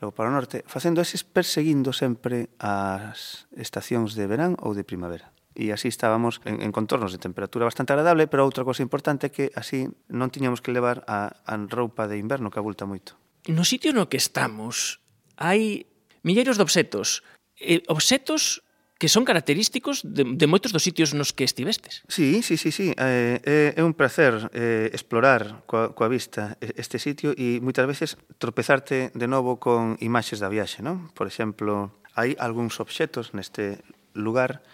logo 0.00 0.12
para 0.12 0.28
o 0.28 0.34
norte, 0.34 0.64
facendo 0.68 1.00
eses 1.00 1.24
perseguindo 1.24 1.92
sempre 1.92 2.52
as 2.60 3.48
estacións 3.56 4.12
de 4.12 4.28
verán 4.28 4.54
ou 4.60 4.76
de 4.76 4.84
primavera 4.84 5.32
e 5.56 5.72
así 5.72 5.88
estábamos 5.88 6.44
en, 6.44 6.60
en 6.60 6.70
contornos 6.70 7.16
de 7.16 7.18
temperatura 7.18 7.64
bastante 7.64 7.96
agradable, 7.96 8.28
pero 8.28 8.44
outra 8.44 8.62
cosa 8.62 8.84
importante 8.84 9.32
é 9.32 9.32
que 9.32 9.48
así 9.56 9.88
non 10.12 10.28
tiñamos 10.28 10.60
que 10.60 10.68
levar 10.68 11.00
a, 11.08 11.32
a 11.48 11.54
roupa 11.72 12.04
de 12.04 12.20
inverno 12.20 12.52
que 12.52 12.60
abulta 12.60 12.84
moito. 12.84 13.16
No 13.48 13.64
sitio 13.64 13.96
no 13.96 14.12
que 14.12 14.20
estamos 14.20 15.00
hai 15.40 15.88
milleiros 16.20 16.60
de 16.60 16.64
obxetos. 16.68 17.24
Eh, 17.56 17.80
obxetos 17.88 18.60
que 18.98 19.08
son 19.08 19.24
característicos 19.24 20.00
de, 20.04 20.24
de 20.24 20.46
moitos 20.48 20.72
dos 20.72 20.80
sitios 20.80 21.12
nos 21.12 21.36
que 21.36 21.44
estivestes. 21.44 22.00
Sí, 22.08 22.40
sí, 22.40 22.56
sí, 22.56 22.72
sí. 22.72 22.96
Eh, 22.96 23.40
é, 23.44 23.76
é 23.76 23.82
un 23.84 23.92
placer 23.92 24.48
eh, 24.56 24.88
explorar 24.96 25.60
coa, 25.68 25.92
coa 25.92 26.08
vista 26.08 26.56
este 26.64 26.96
sitio 26.96 27.36
e 27.36 27.60
moitas 27.60 27.84
veces 27.84 28.16
tropezarte 28.40 29.12
de 29.12 29.28
novo 29.28 29.60
con 29.60 30.00
imaxes 30.00 30.40
da 30.40 30.48
viaxe, 30.48 30.80
non? 30.80 31.12
Por 31.12 31.28
exemplo, 31.28 31.92
hai 32.16 32.32
algúns 32.40 32.80
obxetos 32.80 33.36
neste 33.36 33.84
lugar 34.16 34.64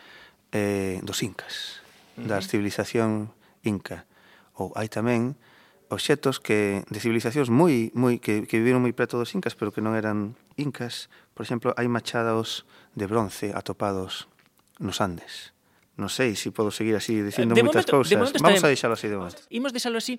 eh, 0.54 1.02
dos 1.02 1.18
incas, 1.26 1.82
uh 2.14 2.22
-huh. 2.22 2.30
da 2.30 2.38
civilización 2.38 3.35
inca. 3.66 4.06
Ou 4.54 4.70
hai 4.78 4.87
tamén 4.87 5.35
obxectos 5.92 6.40
que 6.40 6.81
de 6.88 6.98
civilizacións 6.98 7.52
moi 7.52 7.92
moi 7.92 8.16
que, 8.16 8.48
que 8.48 8.57
viviron 8.57 8.81
moi 8.81 8.96
preto 8.96 9.20
dos 9.20 9.37
incas, 9.37 9.52
pero 9.52 9.68
que 9.70 9.85
non 9.85 9.92
eran 9.92 10.40
incas. 10.57 11.12
Por 11.37 11.44
exemplo, 11.44 11.76
hai 11.76 11.87
machados 11.87 12.64
de 12.96 13.05
bronce 13.05 13.52
atopados 13.52 14.33
nos 14.81 15.05
Andes. 15.05 15.52
Non 16.00 16.09
sei 16.09 16.33
se 16.33 16.48
si 16.48 16.57
podo 16.57 16.72
seguir 16.72 16.96
así 16.96 17.20
dicindo 17.20 17.52
eh, 17.52 17.61
moitas 17.61 17.85
cousas. 17.85 18.16
Vamos 18.40 18.64
a 18.64 18.72
deixalo 18.72 18.96
así 18.96 19.12
de 19.12 19.20
momento. 19.20 19.44
Imos 19.52 19.76
deixalo 19.76 20.00
así 20.00 20.16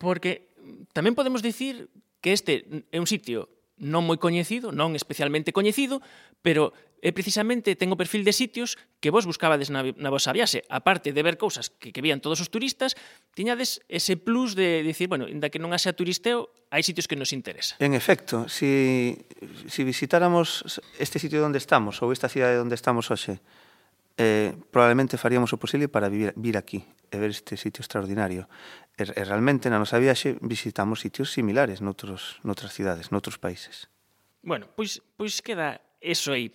porque 0.00 0.48
tamén 0.96 1.12
podemos 1.12 1.44
dicir 1.44 1.92
que 2.24 2.32
este 2.32 2.64
é 2.88 2.96
un 2.96 3.04
sitio 3.04 3.52
non 3.80 4.04
moi 4.04 4.16
coñecido, 4.16 4.72
non 4.72 4.96
especialmente 4.96 5.52
coñecido, 5.52 6.00
pero 6.40 6.72
é 7.00 7.10
precisamente 7.16 7.72
ten 7.76 7.88
o 7.88 7.96
perfil 7.96 8.22
de 8.22 8.36
sitios 8.36 8.76
que 9.00 9.08
vos 9.08 9.24
buscabades 9.24 9.72
na, 9.72 9.82
na 9.96 10.10
vosa 10.12 10.32
viaxe. 10.36 10.64
A 10.68 10.84
parte 10.84 11.16
de 11.16 11.20
ver 11.24 11.40
cousas 11.40 11.72
que, 11.72 11.90
que 11.92 12.04
vían 12.04 12.20
todos 12.20 12.40
os 12.44 12.52
turistas, 12.52 12.96
tiñades 13.32 13.80
ese 13.88 14.20
plus 14.20 14.52
de, 14.52 14.84
de 14.84 14.92
dicir, 14.92 15.08
bueno, 15.08 15.24
inda 15.24 15.48
que 15.48 15.58
non 15.58 15.72
haxa 15.72 15.96
turisteo, 15.96 16.52
hai 16.68 16.84
sitios 16.84 17.08
que 17.08 17.16
nos 17.16 17.32
interesa. 17.32 17.80
En 17.80 17.96
efecto, 17.96 18.46
si, 18.52 19.16
si 19.66 19.82
visitáramos 19.82 20.62
este 21.00 21.16
sitio 21.16 21.40
onde 21.40 21.58
estamos 21.58 22.04
ou 22.04 22.12
esta 22.12 22.28
cidade 22.28 22.60
onde 22.60 22.76
estamos 22.76 23.08
hoxe, 23.08 23.40
eh, 24.20 24.52
probablemente 24.70 25.16
faríamos 25.16 25.50
o 25.52 25.58
posible 25.58 25.88
para 25.88 26.12
vivir, 26.12 26.36
vir 26.36 26.60
aquí 26.60 26.84
e 27.10 27.16
ver 27.16 27.32
este 27.32 27.56
sitio 27.56 27.80
extraordinario. 27.80 28.44
E, 28.94 29.08
e 29.08 29.22
realmente 29.24 29.72
na 29.72 29.80
nosa 29.80 29.96
viaxe 29.96 30.36
visitamos 30.44 31.00
sitios 31.00 31.32
similares 31.32 31.80
noutros, 31.80 32.36
noutras 32.44 32.76
cidades, 32.76 33.08
noutros 33.08 33.40
países. 33.40 33.88
Bueno, 34.44 34.68
pois, 34.76 35.00
pois 35.16 35.40
queda 35.40 35.80
eso 36.00 36.36
aí 36.36 36.52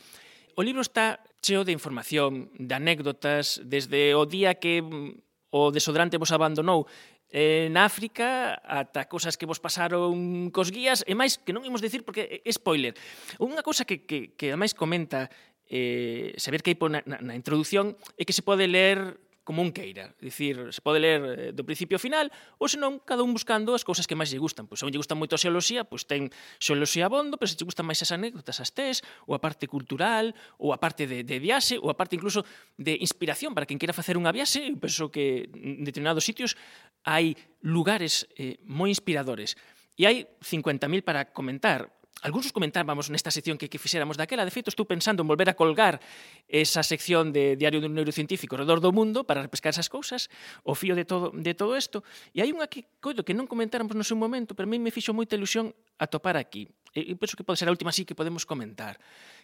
o 0.56 0.64
libro 0.64 0.82
está 0.82 1.20
cheo 1.44 1.68
de 1.68 1.76
información, 1.76 2.50
de 2.56 2.74
anécdotas, 2.74 3.62
desde 3.64 4.16
o 4.16 4.26
día 4.26 4.56
que 4.56 4.82
mm, 4.82 5.22
o 5.52 5.72
desodorante 5.72 6.18
vos 6.18 6.32
abandonou 6.32 6.88
en 7.36 7.76
África 7.76 8.56
ata 8.64 9.12
cousas 9.12 9.36
que 9.36 9.44
vos 9.44 9.60
pasaron 9.60 10.50
cos 10.56 10.72
guías 10.72 11.04
e 11.04 11.14
máis 11.20 11.36
que 11.36 11.52
non 11.52 11.68
imos 11.68 11.84
dicir 11.84 12.08
porque 12.08 12.40
é 12.40 12.52
spoiler. 12.54 12.96
Unha 13.44 13.60
cousa 13.60 13.84
que, 13.84 14.08
que, 14.08 14.32
que 14.40 14.56
ademais 14.56 14.72
comenta 14.72 15.28
eh, 15.68 16.32
saber 16.40 16.64
que 16.64 16.72
hai 16.72 16.80
na, 16.88 17.04
na, 17.04 17.18
na 17.20 17.34
é 17.36 18.24
que 18.24 18.32
se 18.32 18.46
pode 18.46 18.70
ler 18.70 19.20
como 19.46 19.62
un 19.62 19.72
queira. 19.72 20.12
Dicir, 20.20 20.74
se 20.74 20.82
pode 20.82 21.00
ler 21.00 21.22
eh, 21.22 21.52
do 21.54 21.64
principio 21.64 21.96
ao 21.96 22.04
final, 22.04 22.34
ou 22.58 22.66
senón, 22.66 22.98
cada 23.06 23.22
un 23.22 23.32
buscando 23.32 23.78
as 23.78 23.86
cousas 23.86 24.10
que 24.10 24.18
máis 24.18 24.34
lle 24.34 24.42
gustan. 24.42 24.66
Pois, 24.66 24.82
se 24.82 24.90
lle 24.90 24.98
gusta 25.00 25.14
moito 25.14 25.38
a 25.38 25.40
xeoloxía, 25.40 25.86
pois 25.86 26.10
ten 26.10 26.34
xeoloxía 26.58 27.06
abondo, 27.06 27.38
pero 27.38 27.48
se 27.48 27.56
lle 27.56 27.70
gustan 27.70 27.86
máis 27.86 28.02
as 28.02 28.10
anécdotas, 28.10 28.58
as 28.58 28.74
tes, 28.74 29.06
ou 29.30 29.38
a 29.38 29.40
parte 29.40 29.70
cultural, 29.70 30.34
ou 30.58 30.74
a 30.74 30.82
parte 30.82 31.06
de, 31.06 31.22
de 31.22 31.38
viaxe, 31.38 31.78
ou 31.78 31.94
a 31.94 31.96
parte 31.96 32.18
incluso 32.18 32.42
de 32.76 32.98
inspiración 33.00 33.54
para 33.54 33.70
quen 33.70 33.78
queira 33.78 33.94
facer 33.94 34.18
unha 34.18 34.34
viaxe. 34.34 34.66
Eu 34.66 34.82
penso 34.82 35.14
que 35.14 35.46
en 35.54 35.86
determinados 35.86 36.26
sitios 36.26 36.58
hai 37.06 37.38
lugares 37.62 38.26
eh, 38.42 38.58
moi 38.66 38.90
inspiradores. 38.90 39.54
E 39.96 40.04
hai 40.04 40.28
50.000 40.44 41.08
para 41.08 41.32
comentar, 41.32 41.88
Alguns 42.26 42.50
os 42.50 42.56
comentábamos 42.58 43.14
nesta 43.14 43.30
sección 43.30 43.54
que, 43.54 43.70
que 43.70 43.78
fixéramos 43.78 44.18
daquela. 44.18 44.42
De 44.42 44.50
feito, 44.50 44.74
estou 44.74 44.90
pensando 44.90 45.22
en 45.22 45.30
volver 45.30 45.46
a 45.46 45.54
colgar 45.54 46.02
esa 46.50 46.82
sección 46.82 47.30
de 47.30 47.54
Diario 47.54 47.78
do 47.78 47.86
Neurocientífico 47.86 48.58
redor 48.58 48.82
do 48.82 48.90
mundo 48.90 49.30
para 49.30 49.46
repescar 49.46 49.70
esas 49.70 49.94
cousas, 49.94 50.34
o 50.66 50.74
fío 50.74 50.98
de 50.98 51.06
todo 51.06 51.30
de 51.30 51.54
todo 51.54 51.78
isto. 51.78 52.02
E 52.34 52.42
hai 52.42 52.50
unha 52.50 52.66
que, 52.66 52.90
coido, 52.98 53.22
que 53.22 53.38
non 53.38 53.46
comentáramos 53.46 53.94
no 53.94 54.02
seu 54.02 54.18
momento, 54.18 54.58
pero 54.58 54.66
a 54.66 54.72
mí 54.74 54.82
me 54.82 54.90
fixo 54.90 55.14
moita 55.14 55.38
ilusión 55.38 55.70
atopar 56.02 56.34
aquí. 56.34 56.66
E, 56.98 57.06
e 57.06 57.14
penso 57.14 57.38
que 57.38 57.46
pode 57.46 57.62
ser 57.62 57.70
a 57.70 57.74
última 57.78 57.94
así 57.94 58.10
que 58.10 58.18
podemos 58.18 58.50
comentar. 58.50 58.98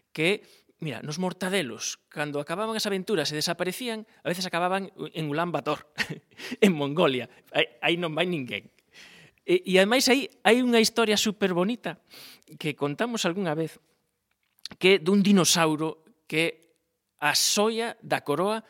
Que 0.09 0.41
Mira, 0.81 1.05
nos 1.05 1.21
mortadelos, 1.21 2.01
cando 2.09 2.41
acababan 2.41 2.73
as 2.73 2.89
aventuras 2.89 3.29
e 3.29 3.37
desaparecían, 3.37 4.09
a 4.25 4.33
veces 4.33 4.49
acababan 4.49 4.89
en 5.13 5.29
Ulan 5.29 5.53
Bator, 5.53 5.85
en 6.65 6.73
Mongolia. 6.73 7.29
Aí, 7.53 7.69
aí 7.85 7.95
non 8.01 8.17
vai 8.17 8.25
ninguén. 8.25 8.73
E, 9.45 9.65
e 9.65 9.73
ademais 9.82 10.06
aí 10.10 10.30
hai 10.45 10.62
unha 10.62 10.77
historia 10.77 11.17
super 11.17 11.54
bonita 11.58 11.97
que 12.62 12.77
contamos 12.77 13.25
algunha 13.25 13.58
vez 13.58 13.82
que 14.77 14.97
é 14.97 15.01
dun 15.01 15.25
dinosauro 15.25 16.06
que 16.30 16.77
a 17.21 17.34
soia 17.36 17.97
da 18.01 18.21
coroa 18.21 18.63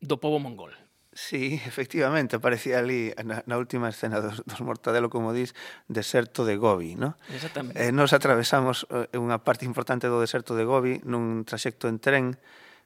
do 0.00 0.16
povo 0.16 0.40
mongol. 0.40 0.72
Sí, 1.12 1.60
efectivamente, 1.66 2.36
aparecía 2.36 2.78
ali 2.78 3.10
na, 3.26 3.42
na 3.44 3.58
última 3.58 3.90
escena 3.90 4.22
dos, 4.22 4.46
dos 4.46 4.60
Mortadelo, 4.62 5.10
como 5.10 5.34
dís, 5.34 5.58
deserto 5.90 6.46
de 6.46 6.54
Gobi, 6.54 6.94
¿no? 6.94 7.18
Exactamente. 7.34 7.76
Eh, 7.76 7.90
nos 7.90 8.14
atravesamos 8.14 8.86
eh, 8.88 9.10
unha 9.18 9.42
parte 9.42 9.66
importante 9.66 10.06
do 10.06 10.22
deserto 10.22 10.54
de 10.54 10.62
Gobi 10.62 11.02
nun 11.02 11.42
traxecto 11.42 11.90
en 11.90 11.98
tren 11.98 12.38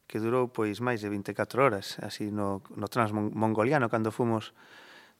que 0.08 0.18
durou 0.18 0.48
pois 0.48 0.80
máis 0.80 1.04
de 1.04 1.12
24 1.12 1.60
horas, 1.60 2.00
así 2.00 2.32
no, 2.32 2.64
no 2.72 2.88
transmongoliano, 2.88 3.92
cando 3.92 4.08
fomos 4.08 4.56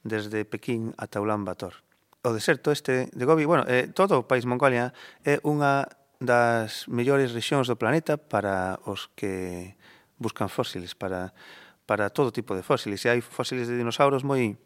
desde 0.00 0.48
Pequín 0.48 0.96
ata 0.96 1.20
Ulan 1.20 1.44
Bator 1.44 1.84
o 2.24 2.32
deserto 2.32 2.72
este 2.72 3.12
de 3.12 3.24
Gobi, 3.28 3.44
bueno, 3.44 3.68
eh, 3.68 3.92
todo 3.92 4.16
o 4.16 4.24
país 4.24 4.48
Mongolia 4.48 4.96
é 5.28 5.36
unha 5.44 5.84
das 6.16 6.88
mellores 6.88 7.36
rexións 7.36 7.68
do 7.68 7.76
planeta 7.76 8.16
para 8.16 8.80
os 8.88 9.12
que 9.12 9.76
buscan 10.16 10.48
fósiles, 10.48 10.96
para, 10.96 11.36
para 11.84 12.08
todo 12.08 12.32
tipo 12.32 12.56
de 12.56 12.64
fósiles. 12.64 13.04
E 13.04 13.12
hai 13.12 13.20
fósiles 13.20 13.68
de 13.68 13.76
dinosauros 13.76 14.24
moi 14.24 14.56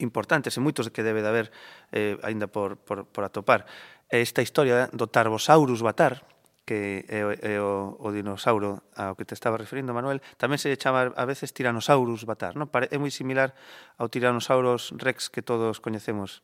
importantes 0.00 0.56
e 0.56 0.64
moitos 0.64 0.88
que 0.88 1.04
debe 1.04 1.20
de 1.20 1.28
haber 1.28 1.46
eh, 1.92 2.16
aínda 2.24 2.48
por, 2.48 2.80
por, 2.80 3.04
por 3.04 3.22
atopar. 3.22 3.68
Esta 4.08 4.40
historia 4.40 4.88
do 4.88 5.04
Tarbosaurus 5.04 5.84
batar, 5.84 6.24
que 6.64 7.04
é, 7.12 7.20
o, 7.20 7.30
é 7.36 7.60
o, 7.60 8.00
o 8.00 8.08
dinosauro 8.16 8.80
ao 8.96 9.12
que 9.12 9.28
te 9.28 9.36
estaba 9.36 9.60
referindo, 9.60 9.92
Manuel, 9.92 10.24
tamén 10.40 10.56
se 10.56 10.72
chama 10.80 11.12
a 11.12 11.24
veces 11.28 11.52
Tyrannosaurus 11.52 12.24
batar. 12.24 12.56
Non? 12.56 12.72
É 12.72 12.96
moi 12.96 13.12
similar 13.12 13.52
ao 14.00 14.08
Tyrannosaurus 14.08 14.96
rex 14.96 15.28
que 15.28 15.44
todos 15.44 15.84
coñecemos 15.84 16.40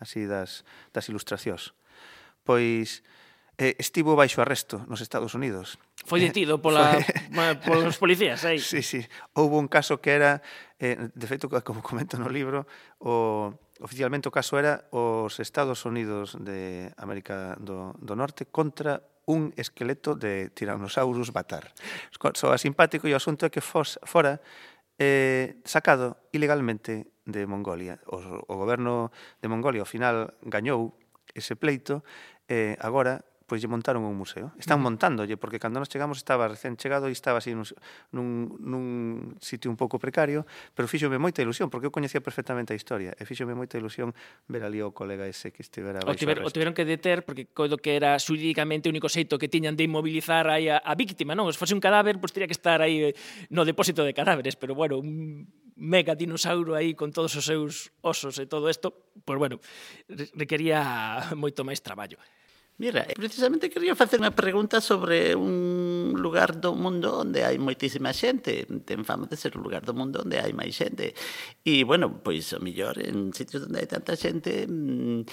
así 0.00 0.26
das, 0.26 0.64
das 0.90 1.06
ilustracións. 1.06 1.76
Pois 2.42 3.04
eh, 3.60 3.76
estivo 3.76 4.16
baixo 4.16 4.40
arresto 4.40 4.80
nos 4.88 5.04
Estados 5.04 5.36
Unidos. 5.36 5.76
Foi 6.08 6.24
eh, 6.24 6.32
detido 6.32 6.64
pola, 6.64 6.96
Foi... 6.96 7.54
polos 7.68 8.00
policías, 8.00 8.40
aí. 8.48 8.56
Sí, 8.56 8.80
sí. 8.80 9.04
Houve 9.36 9.60
un 9.60 9.68
caso 9.68 10.00
que 10.00 10.16
era, 10.16 10.40
eh, 10.80 10.96
de 11.12 11.26
feito, 11.28 11.52
como 11.68 11.84
comento 11.84 12.16
no 12.16 12.32
libro, 12.32 12.64
o, 13.04 13.52
oficialmente 13.84 14.26
o 14.26 14.34
caso 14.34 14.56
era 14.56 14.88
os 14.88 15.36
Estados 15.44 15.84
Unidos 15.84 16.40
de 16.40 16.88
América 16.96 17.52
do, 17.60 17.92
do 18.00 18.16
Norte 18.16 18.48
contra 18.48 19.04
un 19.28 19.52
esqueleto 19.60 20.16
de 20.16 20.48
Tyrannosaurus 20.56 21.30
batar. 21.30 21.70
Soa 22.34 22.56
simpático 22.56 23.06
e 23.06 23.12
o 23.12 23.20
asunto 23.20 23.44
é 23.44 23.52
que 23.52 23.60
fos, 23.60 24.00
fora 24.08 24.40
eh, 25.00 25.56
sacado 25.64 26.20
ilegalmente 26.30 27.08
de 27.24 27.46
Mongolia. 27.48 27.98
O, 28.06 28.20
o 28.46 28.54
goberno 28.60 29.10
de 29.40 29.48
Mongolia 29.48 29.80
ao 29.80 29.88
final 29.88 30.36
gañou 30.44 31.00
ese 31.32 31.56
pleito, 31.56 32.04
eh, 32.52 32.76
agora 32.78 33.24
pois 33.50 33.58
lle 33.58 33.66
montaron 33.66 34.06
un 34.06 34.14
museo. 34.14 34.54
Están 34.62 34.78
montándolle, 34.78 35.34
porque 35.34 35.58
cando 35.58 35.82
nos 35.82 35.90
chegamos 35.90 36.22
estaba 36.22 36.46
recén 36.46 36.78
chegado 36.78 37.10
e 37.10 37.12
estaba 37.12 37.42
así 37.42 37.50
nun, 37.50 37.66
nun, 38.14 38.54
nun 38.62 38.84
sitio 39.42 39.66
un 39.66 39.74
pouco 39.74 39.98
precario, 39.98 40.46
pero 40.70 40.86
fíxome 40.86 41.18
moita 41.18 41.42
ilusión, 41.42 41.66
porque 41.66 41.90
eu 41.90 41.92
coñecía 41.92 42.22
perfectamente 42.22 42.70
a 42.70 42.78
historia, 42.78 43.10
e 43.18 43.26
fíxome 43.26 43.58
moita 43.58 43.74
ilusión 43.74 44.14
ver 44.46 44.62
ali 44.62 44.78
o 44.78 44.94
colega 44.94 45.26
ese 45.26 45.50
que 45.50 45.66
estivera 45.66 45.98
o, 46.06 46.14
tiver, 46.14 46.46
o 46.46 46.50
tiveron 46.54 46.78
que 46.78 46.86
deter, 46.86 47.26
porque 47.26 47.50
coido 47.50 47.74
que 47.74 47.98
era 47.98 48.14
xurídicamente 48.22 48.86
o 48.86 48.94
único 48.94 49.10
xeito 49.10 49.34
que 49.34 49.50
tiñan 49.50 49.74
de 49.74 49.90
inmobilizar 49.90 50.46
aí 50.46 50.70
a, 50.70 50.78
a 50.78 50.94
víctima, 50.94 51.34
non? 51.34 51.50
Se 51.50 51.58
fose 51.58 51.74
un 51.74 51.82
cadáver, 51.82 52.22
pois 52.22 52.30
pues, 52.30 52.38
teria 52.38 52.46
que 52.46 52.54
estar 52.54 52.78
aí 52.78 53.10
eh, 53.10 53.18
no 53.50 53.66
depósito 53.66 54.06
de 54.06 54.14
cadáveres, 54.14 54.54
pero 54.54 54.78
bueno, 54.78 55.02
un 55.02 55.50
mega 55.74 56.14
dinosauro 56.14 56.78
aí 56.78 56.94
con 56.94 57.10
todos 57.10 57.34
os 57.34 57.42
seus 57.42 57.90
osos 57.98 58.38
e 58.38 58.46
todo 58.46 58.70
isto, 58.70 58.94
pois 59.26 59.34
pues, 59.34 59.38
bueno, 59.42 59.56
requería 60.38 61.34
moito 61.34 61.66
máis 61.66 61.82
traballo. 61.82 62.22
Mira, 62.80 63.06
precisamente 63.14 63.68
quería 63.68 63.92
facer 63.92 64.24
unha 64.24 64.32
pregunta 64.32 64.80
sobre 64.80 65.36
un 65.36 66.16
lugar 66.16 66.56
do 66.56 66.72
mundo 66.72 67.20
onde 67.20 67.44
hai 67.44 67.60
moitísima 67.60 68.08
xente. 68.08 68.64
Ten 68.88 69.04
fama 69.04 69.28
de 69.28 69.36
ser 69.36 69.52
un 69.60 69.68
lugar 69.68 69.84
do 69.84 69.92
mundo 69.92 70.24
onde 70.24 70.40
hai 70.40 70.56
máis 70.56 70.80
xente. 70.80 71.12
E, 71.60 71.84
bueno, 71.84 72.24
pois, 72.24 72.56
o 72.56 72.60
millor, 72.64 72.96
en 72.96 73.36
sitios 73.36 73.68
onde 73.68 73.84
hai 73.84 73.88
tanta 73.90 74.16
xente, 74.16 74.64
mm, 74.64 75.28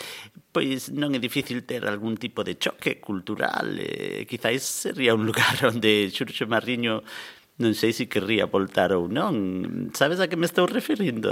pois 0.51 0.91
non 0.91 1.15
é 1.15 1.23
difícil 1.23 1.63
ter 1.63 1.87
algún 1.87 2.19
tipo 2.19 2.43
de 2.43 2.59
choque 2.59 2.99
cultural. 2.99 3.79
Eh, 3.79 4.27
quizáis 4.27 4.67
sería 4.67 5.15
un 5.15 5.23
lugar 5.31 5.55
onde 5.71 6.11
Xurxo 6.11 6.51
Marriño 6.51 6.99
non 7.63 7.73
sei 7.79 7.95
se 7.95 8.11
querría 8.11 8.43
voltar 8.51 8.91
ou 8.91 9.07
non. 9.07 9.87
Sabes 9.95 10.19
a 10.19 10.27
que 10.27 10.35
me 10.35 10.51
estou 10.51 10.67
referindo? 10.67 11.31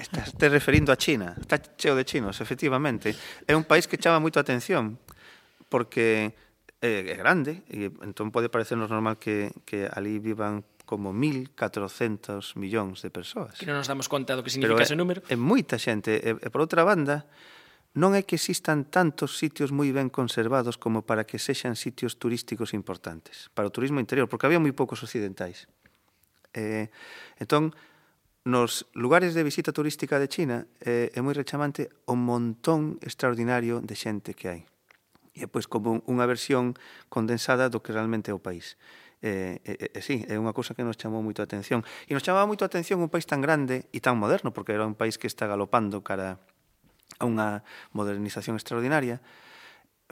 Estás 0.00 0.32
te 0.32 0.48
referindo 0.48 0.90
a 0.90 0.98
China. 0.98 1.36
Está 1.36 1.60
cheo 1.76 1.92
de 1.92 2.08
chinos, 2.08 2.40
efectivamente. 2.40 3.12
É 3.44 3.52
un 3.52 3.68
país 3.68 3.84
que 3.84 4.00
chama 4.00 4.16
moito 4.16 4.40
a 4.40 4.48
atención 4.48 4.96
porque 5.72 6.36
eh, 6.84 7.08
é 7.08 7.16
grande, 7.16 7.64
e 7.72 7.88
entón 8.04 8.28
pode 8.28 8.52
parecernos 8.52 8.92
normal 8.92 9.16
que, 9.16 9.48
que 9.64 9.88
ali 9.88 10.20
vivan 10.20 10.68
como 10.84 11.16
1.400 11.16 12.60
millóns 12.60 13.00
de 13.00 13.08
persoas. 13.08 13.56
Que 13.56 13.64
non 13.64 13.80
nos 13.80 13.88
damos 13.88 14.12
conta 14.12 14.36
do 14.36 14.44
que 14.44 14.52
significa 14.52 14.76
Pero 14.76 14.84
ese 14.84 14.98
número. 15.00 15.24
É, 15.32 15.32
é 15.32 15.38
moita 15.40 15.80
xente. 15.80 16.12
E, 16.20 16.36
e 16.36 16.48
por 16.52 16.60
outra 16.60 16.84
banda, 16.84 17.24
non 17.96 18.12
é 18.12 18.28
que 18.28 18.36
existan 18.36 18.92
tantos 18.92 19.40
sitios 19.40 19.72
moi 19.72 19.88
ben 19.96 20.12
conservados 20.12 20.76
como 20.76 21.00
para 21.06 21.24
que 21.24 21.40
sexan 21.40 21.80
sitios 21.80 22.20
turísticos 22.20 22.76
importantes 22.76 23.48
para 23.56 23.68
o 23.68 23.72
turismo 23.72 23.96
interior, 23.96 24.28
porque 24.28 24.44
había 24.44 24.60
moi 24.60 24.76
poucos 24.76 25.00
occidentais. 25.00 25.72
Eh, 26.52 26.92
entón, 27.40 27.72
nos 28.44 28.90
lugares 28.92 29.32
de 29.32 29.46
visita 29.46 29.72
turística 29.72 30.18
de 30.18 30.28
China 30.28 30.68
eh, 30.82 31.14
é 31.14 31.20
moi 31.24 31.32
rechamante 31.32 31.88
o 32.10 32.18
montón 32.18 32.98
extraordinario 33.00 33.80
de 33.80 33.94
xente 33.96 34.34
que 34.34 34.50
hai 34.50 34.62
e 35.32 35.48
pois 35.48 35.64
como 35.64 36.04
unha 36.04 36.28
versión 36.28 36.76
condensada 37.08 37.72
do 37.72 37.80
que 37.80 37.92
realmente 37.92 38.30
é 38.30 38.34
o 38.36 38.42
país. 38.42 38.76
E, 39.22 39.62
e, 39.64 39.94
e 39.94 40.00
sí, 40.02 40.26
é 40.26 40.36
unha 40.36 40.52
cousa 40.52 40.74
que 40.74 40.84
nos 40.84 40.98
chamou 40.98 41.22
moito 41.22 41.40
a 41.40 41.46
atención. 41.46 41.86
E 42.04 42.12
nos 42.12 42.26
chamaba 42.26 42.44
moito 42.44 42.66
a 42.66 42.68
atención 42.68 43.00
un 43.00 43.08
país 43.08 43.24
tan 43.24 43.40
grande 43.40 43.86
e 43.94 43.98
tan 44.02 44.18
moderno, 44.18 44.50
porque 44.52 44.74
era 44.76 44.84
un 44.84 44.98
país 44.98 45.16
que 45.16 45.30
está 45.30 45.46
galopando 45.46 46.02
cara 46.04 46.42
a 47.16 47.24
unha 47.24 47.62
modernización 47.94 48.58
extraordinaria, 48.58 49.22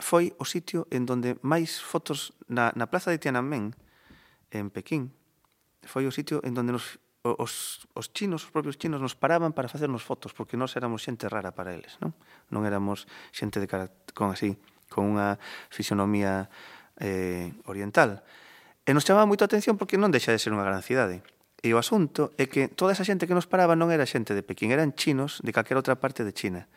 foi 0.01 0.33
o 0.41 0.45
sitio 0.47 0.89
en 0.89 1.05
donde 1.05 1.37
máis 1.45 1.77
fotos 1.77 2.33
na, 2.49 2.73
na 2.73 2.89
plaza 2.89 3.13
de 3.13 3.21
Tiananmen, 3.21 3.77
en 4.49 4.73
Pekín, 4.73 5.13
foi 5.85 6.09
o 6.09 6.13
sitio 6.15 6.41
en 6.41 6.57
donde 6.57 6.73
nos 6.73 6.97
os, 7.21 7.85
os 7.93 8.09
chinos, 8.09 8.49
os 8.49 8.51
propios 8.51 8.81
chinos, 8.81 8.97
nos 8.97 9.13
paraban 9.13 9.53
para 9.53 9.69
facernos 9.69 10.01
fotos, 10.01 10.33
porque 10.33 10.57
nós 10.57 10.73
éramos 10.73 11.05
xente 11.05 11.29
rara 11.29 11.53
para 11.53 11.69
eles, 11.69 12.01
non? 12.01 12.17
Non 12.49 12.65
éramos 12.65 13.05
xente 13.29 13.61
de 13.61 13.69
cara, 13.69 13.93
con 14.17 14.33
así, 14.33 14.57
con 14.91 15.07
unha 15.07 15.39
fisionomía 15.71 16.51
eh, 16.99 17.55
oriental. 17.63 18.27
E 18.83 18.91
nos 18.91 19.07
chamaba 19.07 19.23
moito 19.23 19.47
a 19.47 19.49
atención 19.49 19.79
porque 19.79 19.95
non 19.95 20.11
deixa 20.11 20.35
de 20.35 20.41
ser 20.43 20.51
unha 20.51 20.67
gran 20.67 20.83
cidade. 20.83 21.23
E 21.63 21.71
o 21.71 21.79
asunto 21.79 22.35
é 22.35 22.51
que 22.51 22.67
toda 22.67 22.91
esa 22.91 23.07
xente 23.07 23.23
que 23.23 23.37
nos 23.37 23.47
paraba 23.47 23.79
non 23.79 23.87
era 23.87 24.03
xente 24.03 24.35
de 24.35 24.43
Pequín, 24.43 24.75
eran 24.75 24.91
chinos 24.99 25.39
de 25.39 25.55
calquera 25.55 25.79
outra 25.79 25.95
parte 25.95 26.27
de 26.27 26.35
China 26.35 26.67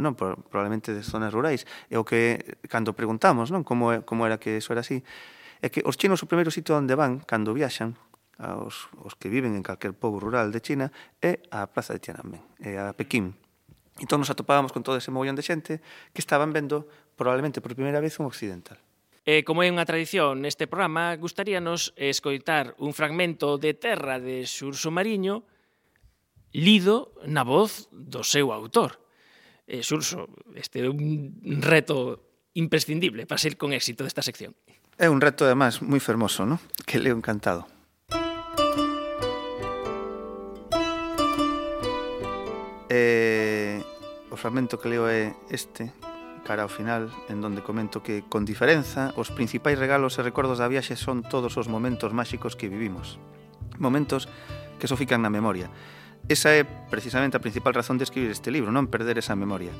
non, 0.00 0.16
por, 0.16 0.40
probablemente 0.48 0.96
de 0.96 1.04
zonas 1.04 1.36
rurais, 1.36 1.68
E 1.92 2.00
o 2.00 2.04
que 2.06 2.56
cando 2.72 2.96
preguntamos, 2.96 3.52
non, 3.52 3.60
como 3.60 3.92
como 4.08 4.24
era 4.24 4.40
que 4.40 4.56
eso 4.56 4.72
era 4.72 4.80
así, 4.80 5.04
é 5.60 5.68
que 5.68 5.84
os 5.84 6.00
chinos 6.00 6.24
o 6.24 6.30
primeiro 6.30 6.48
sitio 6.48 6.72
onde 6.78 6.96
van 6.96 7.20
cando 7.20 7.52
viaxan 7.52 8.00
aos 8.40 8.88
os 8.96 9.12
que 9.20 9.28
viven 9.28 9.52
en 9.52 9.60
calquer 9.60 9.92
pobo 9.92 10.16
rural 10.16 10.48
de 10.48 10.64
China 10.64 10.88
é 11.20 11.44
a 11.52 11.68
Praza 11.68 11.92
de 11.92 12.00
Tiananmen, 12.00 12.40
é 12.64 12.80
a 12.80 12.96
Pequín. 12.96 13.36
Entón 14.00 14.24
nos 14.24 14.32
atopábamos 14.32 14.72
con 14.72 14.80
todo 14.80 14.96
ese 14.96 15.12
mogollón 15.12 15.36
de 15.36 15.44
xente 15.44 15.84
que 16.16 16.24
estaban 16.24 16.56
vendo 16.56 16.88
probablemente 17.16 17.60
por 17.60 17.74
primeira 17.74 18.00
vez 18.00 18.18
un 18.20 18.26
occidental. 18.26 18.78
E 19.22 19.46
como 19.46 19.62
é 19.62 19.70
unha 19.70 19.86
tradición 19.86 20.42
neste 20.42 20.66
programa, 20.66 21.14
gustaríanos 21.14 21.94
escoitar 21.94 22.74
un 22.82 22.90
fragmento 22.90 23.54
de 23.54 23.70
Terra 23.70 24.18
de 24.18 24.42
Xurso 24.50 24.90
Mariño 24.90 25.46
lido 26.50 27.14
na 27.22 27.46
voz 27.46 27.86
do 27.94 28.26
seu 28.26 28.50
autor. 28.50 28.98
Eh, 29.70 29.78
e, 29.78 29.86
Xurxo, 29.86 30.26
este 30.58 30.82
é 30.82 30.90
un 30.90 31.32
reto 31.62 32.18
imprescindible 32.58 33.24
para 33.30 33.38
ser 33.38 33.54
con 33.54 33.70
éxito 33.70 34.02
desta 34.02 34.26
sección. 34.26 34.58
É 34.98 35.08
un 35.08 35.22
reto, 35.22 35.46
además, 35.46 35.80
moi 35.80 36.02
fermoso, 36.02 36.42
¿no? 36.42 36.60
que 36.84 36.98
leo 36.98 37.16
encantado. 37.16 37.70
Eh, 42.92 43.80
o 44.28 44.36
fragmento 44.36 44.76
que 44.76 44.90
leo 44.92 45.08
é 45.08 45.32
este, 45.48 45.94
cara 46.42 46.66
ao 46.66 46.70
final, 46.70 47.10
en 47.30 47.40
donde 47.40 47.62
comento 47.62 48.02
que, 48.02 48.26
con 48.26 48.44
diferenza, 48.44 49.14
os 49.16 49.30
principais 49.30 49.78
regalos 49.78 50.18
e 50.18 50.26
recordos 50.26 50.58
da 50.58 50.68
viaxe 50.68 50.98
son 50.98 51.22
todos 51.22 51.56
os 51.56 51.70
momentos 51.70 52.12
máxicos 52.12 52.58
que 52.58 52.68
vivimos. 52.68 53.16
Momentos 53.78 54.28
que 54.78 54.90
só 54.90 54.98
fican 54.98 55.22
na 55.22 55.30
memoria. 55.30 55.70
Esa 56.28 56.54
é 56.54 56.62
precisamente 56.62 57.34
a 57.38 57.42
principal 57.42 57.74
razón 57.74 57.98
de 57.98 58.06
escribir 58.06 58.30
este 58.30 58.50
libro, 58.50 58.70
non 58.70 58.90
perder 58.90 59.18
esa 59.18 59.38
memoria. 59.38 59.74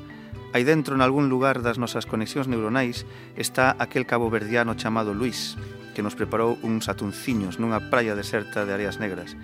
Aí 0.51 0.63
dentro, 0.67 0.95
en 0.95 1.01
algún 1.01 1.31
lugar 1.31 1.63
das 1.63 1.79
nosas 1.79 2.07
conexións 2.07 2.51
neuronais, 2.51 3.07
está 3.39 3.75
aquel 3.79 4.03
cabo 4.07 4.27
verdiano 4.27 4.75
chamado 4.75 5.15
Luis, 5.15 5.55
que 5.93 6.03
nos 6.03 6.15
preparou 6.15 6.59
uns 6.65 6.89
atunciños 6.89 7.61
nunha 7.61 7.79
praia 7.91 8.17
deserta 8.17 8.65
de 8.65 8.73
Areas 8.73 8.99
Negras 8.99 9.37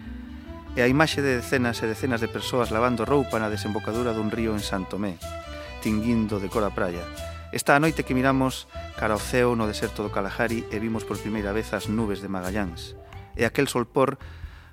e 0.78 0.82
a 0.82 0.88
imaxe 0.88 1.22
de 1.22 1.42
decenas 1.42 1.82
e 1.82 1.90
decenas 1.90 2.22
de 2.22 2.30
persoas 2.30 2.70
lavando 2.70 3.06
roupa 3.06 3.42
na 3.42 3.50
desembocadura 3.50 4.14
dun 4.14 4.30
río 4.30 4.54
en 4.54 4.62
Santomé, 4.62 5.18
Tomé, 5.18 5.39
tinguindo 5.80 6.40
de 6.40 6.52
cor 6.52 6.64
a 6.64 6.76
praia. 6.76 7.02
Esta 7.50 7.74
a 7.74 7.82
noite 7.82 8.06
que 8.06 8.14
miramos 8.14 8.70
cara 9.00 9.18
ao 9.18 9.24
ceo 9.24 9.58
no 9.58 9.66
deserto 9.66 10.06
do 10.06 10.14
Kalahari 10.14 10.68
e 10.70 10.78
vimos 10.78 11.02
por 11.02 11.18
primeira 11.18 11.50
vez 11.50 11.74
as 11.74 11.90
nubes 11.90 12.22
de 12.22 12.30
Magalláns. 12.30 12.94
E 13.34 13.48
aquel 13.48 13.66
solpor 13.66 14.22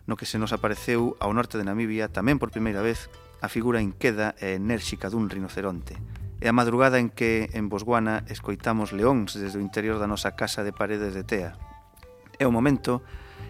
no 0.05 0.19
que 0.19 0.29
se 0.29 0.37
nos 0.37 0.53
apareceu 0.53 1.17
ao 1.19 1.33
norte 1.33 1.57
de 1.57 1.65
Namibia 1.65 2.13
tamén 2.13 2.37
por 2.37 2.53
primeira 2.53 2.85
vez 2.85 3.09
a 3.41 3.49
figura 3.49 3.81
inqueda 3.81 4.37
e 4.37 4.61
enérxica 4.61 5.09
dun 5.09 5.33
rinoceronte. 5.33 5.97
E 6.37 6.47
a 6.47 6.53
madrugada 6.53 7.01
en 7.01 7.09
que 7.09 7.49
en 7.57 7.73
Bosguana 7.73 8.27
escoitamos 8.29 8.93
leóns 8.93 9.35
desde 9.41 9.57
o 9.57 9.65
interior 9.65 9.97
da 9.97 10.11
nosa 10.11 10.37
casa 10.37 10.61
de 10.61 10.77
paredes 10.77 11.17
de 11.17 11.25
tea. 11.25 11.57
É 12.37 12.45
o 12.45 12.53
momento 12.53 13.01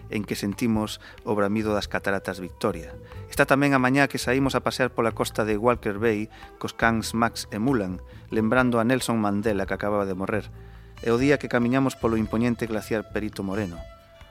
en 0.09 0.23
que 0.23 0.35
sentimos 0.35 0.99
o 1.23 1.35
bramido 1.35 1.73
das 1.73 1.87
cataratas 1.87 2.39
Victoria. 2.39 2.95
Está 3.27 3.45
tamén 3.45 3.75
a 3.75 3.81
mañá 3.81 4.07
que 4.07 4.21
saímos 4.21 4.55
a 4.55 4.63
pasear 4.63 4.91
pola 4.91 5.15
costa 5.15 5.43
de 5.43 5.59
Walker 5.59 5.99
Bay 5.99 6.31
cos 6.57 6.71
cans 6.73 7.13
Max 7.13 7.45
e 7.51 7.59
Mulan, 7.59 7.99
lembrando 8.31 8.79
a 8.79 8.85
Nelson 8.87 9.19
Mandela 9.19 9.67
que 9.67 9.75
acababa 9.75 10.07
de 10.07 10.15
morrer, 10.15 10.47
e 11.03 11.11
o 11.13 11.19
día 11.21 11.37
que 11.37 11.51
camiñamos 11.51 11.99
polo 11.99 12.17
imponente 12.17 12.65
glaciar 12.65 13.11
Perito 13.13 13.43
Moreno. 13.45 13.77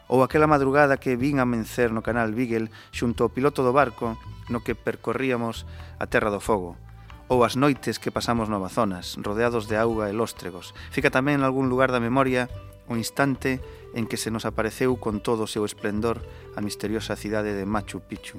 Ou 0.07 0.23
aquela 0.23 0.47
madrugada 0.47 1.03
que 1.03 1.19
vin 1.19 1.43
a 1.43 1.47
mencer 1.47 1.91
no 1.91 2.03
canal 2.03 2.31
Beagle 2.31 2.71
xunto 2.95 3.27
ao 3.27 3.33
piloto 3.35 3.67
do 3.67 3.75
barco 3.75 4.15
no 4.47 4.63
que 4.63 4.79
percorríamos 4.79 5.67
a 5.99 6.07
Terra 6.07 6.31
do 6.31 6.39
Fogo, 6.39 6.79
ou 7.27 7.43
as 7.43 7.59
noites 7.59 7.99
que 7.99 8.15
pasamos 8.15 8.47
no 8.47 8.63
Amazonas, 8.63 9.19
rodeados 9.19 9.67
de 9.67 9.75
auga 9.75 10.07
e 10.07 10.15
lóstregos. 10.15 10.75
Fica 10.95 11.11
tamén 11.11 11.43
en 11.43 11.47
algún 11.47 11.67
lugar 11.67 11.91
da 11.91 12.03
memoria 12.03 12.47
o 12.89 12.97
instante 12.97 13.61
en 13.95 14.07
que 14.07 14.17
se 14.17 14.31
nos 14.31 14.47
apareceu 14.47 14.97
con 14.97 15.21
todo 15.21 15.45
o 15.45 15.51
seu 15.51 15.65
esplendor 15.65 16.23
a 16.55 16.61
misteriosa 16.61 17.19
cidade 17.19 17.55
de 17.55 17.67
Machu 17.67 18.03
Picchu 18.03 18.39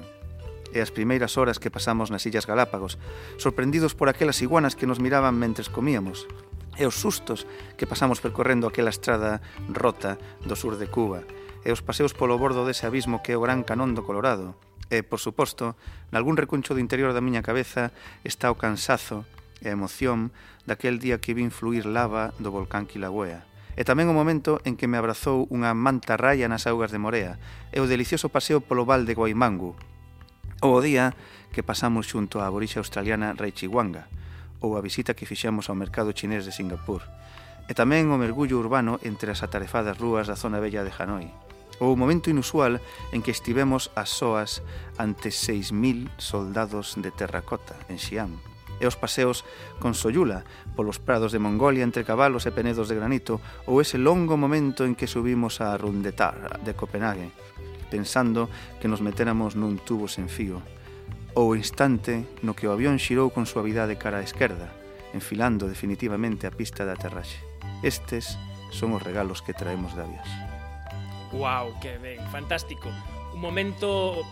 e 0.72 0.84
as 0.84 0.92
primeiras 0.92 1.40
horas 1.40 1.56
que 1.56 1.72
pasamos 1.72 2.12
nas 2.12 2.24
Illas 2.28 2.44
Galápagos, 2.44 3.00
sorprendidos 3.40 3.96
por 3.96 4.08
aquelas 4.08 4.44
iguanas 4.44 4.76
que 4.76 4.86
nos 4.86 5.00
miraban 5.00 5.40
mentres 5.40 5.72
comíamos, 5.72 6.28
e 6.76 6.84
os 6.84 7.00
sustos 7.00 7.48
que 7.80 7.88
pasamos 7.88 8.20
percorrendo 8.20 8.68
aquela 8.68 8.92
estrada 8.92 9.40
rota 9.72 10.20
do 10.44 10.54
sur 10.54 10.76
de 10.76 10.86
Cuba, 10.86 11.24
e 11.64 11.72
os 11.72 11.82
paseos 11.82 12.14
polo 12.14 12.38
bordo 12.38 12.68
dese 12.68 12.84
abismo 12.84 13.24
que 13.24 13.32
é 13.32 13.36
o 13.36 13.42
Gran 13.42 13.64
Canón 13.64 13.96
do 13.96 14.04
Colorado. 14.04 14.54
E, 14.88 15.04
por 15.04 15.20
suposto, 15.20 15.76
nalgún 16.12 16.40
recuncho 16.40 16.72
do 16.72 16.80
interior 16.80 17.12
da 17.12 17.24
miña 17.24 17.44
cabeza 17.44 17.92
está 18.24 18.48
o 18.48 18.56
cansazo 18.56 19.28
e 19.60 19.68
a 19.68 19.76
emoción 19.76 20.32
daquel 20.64 20.96
día 20.96 21.20
que 21.20 21.36
vin 21.36 21.52
fluir 21.52 21.84
lava 21.84 22.32
do 22.40 22.52
volcán 22.54 22.88
Kilauea 22.88 23.48
e 23.78 23.86
tamén 23.86 24.10
o 24.10 24.18
momento 24.18 24.58
en 24.66 24.74
que 24.74 24.90
me 24.90 24.98
abrazou 24.98 25.46
unha 25.54 25.70
manta 25.70 26.18
raya 26.18 26.50
nas 26.50 26.66
augas 26.66 26.90
de 26.90 26.98
Morea 26.98 27.38
e 27.70 27.78
o 27.78 27.86
delicioso 27.86 28.26
paseo 28.26 28.58
polo 28.58 28.82
val 28.82 29.06
de 29.06 29.14
Guaimangu, 29.14 29.78
ou 30.66 30.74
o 30.74 30.82
día 30.82 31.14
que 31.54 31.62
pasamos 31.62 32.10
xunto 32.10 32.42
á 32.42 32.50
aborixa 32.50 32.82
australiana 32.82 33.38
Raichiwanga, 33.38 34.10
ou 34.58 34.74
a 34.74 34.82
visita 34.82 35.14
que 35.14 35.30
fixemos 35.30 35.70
ao 35.70 35.78
mercado 35.78 36.10
chinés 36.10 36.42
de 36.42 36.50
Singapur, 36.50 37.06
e 37.70 37.72
tamén 37.78 38.10
o 38.10 38.18
mergullo 38.18 38.58
urbano 38.58 38.98
entre 39.06 39.30
as 39.30 39.46
atarefadas 39.46 39.94
rúas 39.94 40.26
da 40.26 40.34
zona 40.34 40.58
bella 40.58 40.82
de 40.82 40.90
Hanoi, 40.90 41.30
ou 41.78 41.94
o 41.94 42.00
momento 42.00 42.34
inusual 42.34 42.82
en 43.14 43.22
que 43.22 43.30
estivemos 43.30 43.94
as 43.94 44.10
soas 44.10 44.58
ante 44.98 45.30
6.000 45.30 46.10
soldados 46.18 46.98
de 46.98 47.14
terracota 47.14 47.78
en 47.86 48.02
Xi'an, 48.02 48.34
e 48.78 48.86
os 48.86 48.96
paseos 48.96 49.42
con 49.82 49.94
Soyula, 49.94 50.46
polos 50.78 51.02
prados 51.02 51.34
de 51.34 51.42
Mongolia 51.42 51.84
entre 51.84 52.06
cabalos 52.06 52.46
e 52.46 52.54
penedos 52.54 52.86
de 52.86 52.96
granito, 52.96 53.42
ou 53.66 53.82
ese 53.82 53.98
longo 53.98 54.38
momento 54.38 54.86
en 54.86 54.94
que 54.94 55.10
subimos 55.10 55.58
a 55.60 55.74
Rundetar 55.74 56.62
de 56.62 56.72
Copenhague, 56.74 57.34
pensando 57.90 58.48
que 58.80 58.88
nos 58.88 59.02
metéramos 59.02 59.58
nun 59.58 59.80
tubo 59.82 60.06
sen 60.06 60.30
fío, 60.30 60.62
ou 61.34 61.52
o 61.52 61.58
instante 61.58 62.26
no 62.42 62.54
que 62.54 62.66
o 62.66 62.74
avión 62.74 63.02
xirou 63.02 63.30
con 63.34 63.46
suavidade 63.46 63.98
cara 63.98 64.22
á 64.22 64.26
esquerda, 64.26 64.70
enfilando 65.14 65.66
definitivamente 65.66 66.46
a 66.46 66.54
pista 66.54 66.86
de 66.86 66.94
aterraxe. 66.94 67.40
Estes 67.82 68.38
son 68.70 68.92
os 68.92 69.02
regalos 69.02 69.40
que 69.40 69.56
traemos 69.56 69.94
de 69.96 70.02
avias. 70.04 70.30
Wow, 71.32 71.78
que 71.80 71.98
ben, 71.98 72.20
fantástico. 72.30 72.88
Un 73.34 73.40
momento 73.40 74.24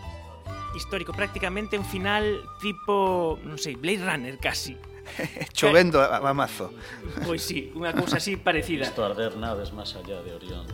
histórico, 0.75 1.13
prácticamente 1.13 1.77
un 1.77 1.85
final 1.85 2.43
tipo, 2.59 3.39
non 3.45 3.55
sei, 3.61 3.75
Blade 3.77 4.03
Runner 4.03 4.35
casi. 4.41 4.75
Chovendo 5.55 6.03
a, 6.03 6.33
mazo. 6.33 6.73
Pois 7.23 7.43
sí, 7.43 7.71
unha 7.71 7.95
cousa 7.95 8.19
así 8.19 8.35
parecida. 8.35 8.83
Visto 8.83 9.03
arder 9.03 9.39
naves 9.39 9.71
máis 9.71 9.95
allá 9.95 10.19
de 10.19 10.31
Orión. 10.35 10.65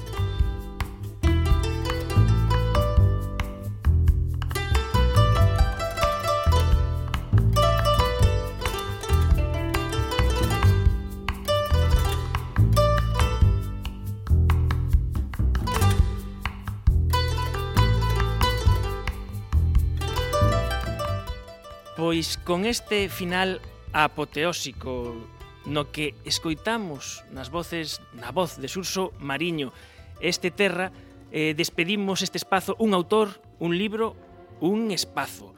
Pois 22.04 22.36
con 22.36 22.66
este 22.66 23.08
final 23.08 23.64
apoteósico 23.96 25.16
no 25.64 25.88
que 25.88 26.20
escoitamos 26.28 27.24
nas 27.32 27.48
voces 27.48 28.04
na 28.12 28.36
voz 28.36 28.60
de 28.60 28.68
Surso 28.68 29.16
Mariño 29.24 29.72
este 30.20 30.52
terra 30.52 30.92
eh, 31.32 31.56
despedimos 31.56 32.20
este 32.20 32.36
espazo 32.36 32.76
un 32.84 32.92
autor, 32.92 33.40
un 33.64 33.80
libro, 33.80 34.20
un 34.60 34.92
espazo. 34.92 35.56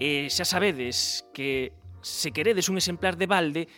Eh, 0.00 0.32
xa 0.32 0.48
sabedes 0.48 1.28
que 1.36 1.76
se 2.00 2.32
queredes 2.32 2.72
un 2.72 2.80
exemplar 2.80 3.20
de 3.20 3.28
balde, 3.28 3.68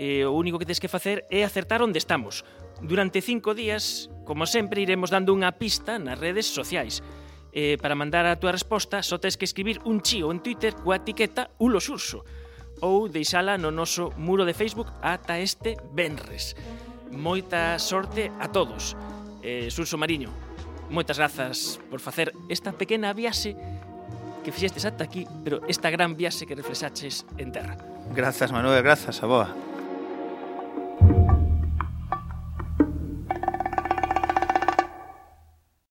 eh, 0.00 0.24
o 0.24 0.32
único 0.32 0.56
que 0.56 0.64
tens 0.64 0.80
que 0.80 0.88
facer 0.88 1.28
é 1.28 1.44
acertar 1.44 1.84
onde 1.84 2.00
estamos. 2.00 2.40
Durante 2.80 3.20
cinco 3.20 3.52
días, 3.52 4.08
como 4.24 4.48
sempre, 4.48 4.80
iremos 4.80 5.12
dando 5.12 5.36
unha 5.36 5.52
pista 5.60 6.00
nas 6.00 6.16
redes 6.16 6.48
sociais 6.48 7.04
eh, 7.52 7.78
para 7.80 7.94
mandar 7.94 8.26
a 8.26 8.38
túa 8.38 8.54
resposta 8.54 9.02
só 9.02 9.18
tens 9.18 9.36
que 9.36 9.44
escribir 9.44 9.82
un 9.84 10.00
chío 10.00 10.30
en 10.30 10.38
Twitter 10.40 10.74
coa 10.74 11.02
etiqueta 11.02 11.50
Ulosurso 11.58 12.22
ou 12.80 13.08
deixala 13.08 13.60
no 13.60 13.70
noso 13.70 14.10
muro 14.16 14.48
de 14.48 14.56
Facebook 14.56 14.88
ata 15.02 15.36
este 15.38 15.76
Benres. 15.92 16.56
Moita 17.10 17.76
sorte 17.78 18.32
a 18.40 18.48
todos. 18.48 18.96
Eh, 19.42 19.68
Surso 19.72 19.98
Mariño, 19.98 20.30
moitas 20.88 21.18
grazas 21.18 21.80
por 21.90 22.00
facer 22.00 22.32
esta 22.48 22.72
pequena 22.72 23.12
viaxe 23.12 23.56
que 24.44 24.52
fixestes 24.52 24.84
ata 24.88 25.04
aquí, 25.04 25.26
pero 25.44 25.60
esta 25.68 25.90
gran 25.90 26.16
viaxe 26.16 26.46
que 26.46 26.56
reflexaches 26.56 27.26
en 27.36 27.52
terra. 27.52 27.76
Grazas, 28.14 28.52
Manuel, 28.52 28.82
grazas, 28.82 29.22
a 29.22 29.26
boa. 29.26 29.69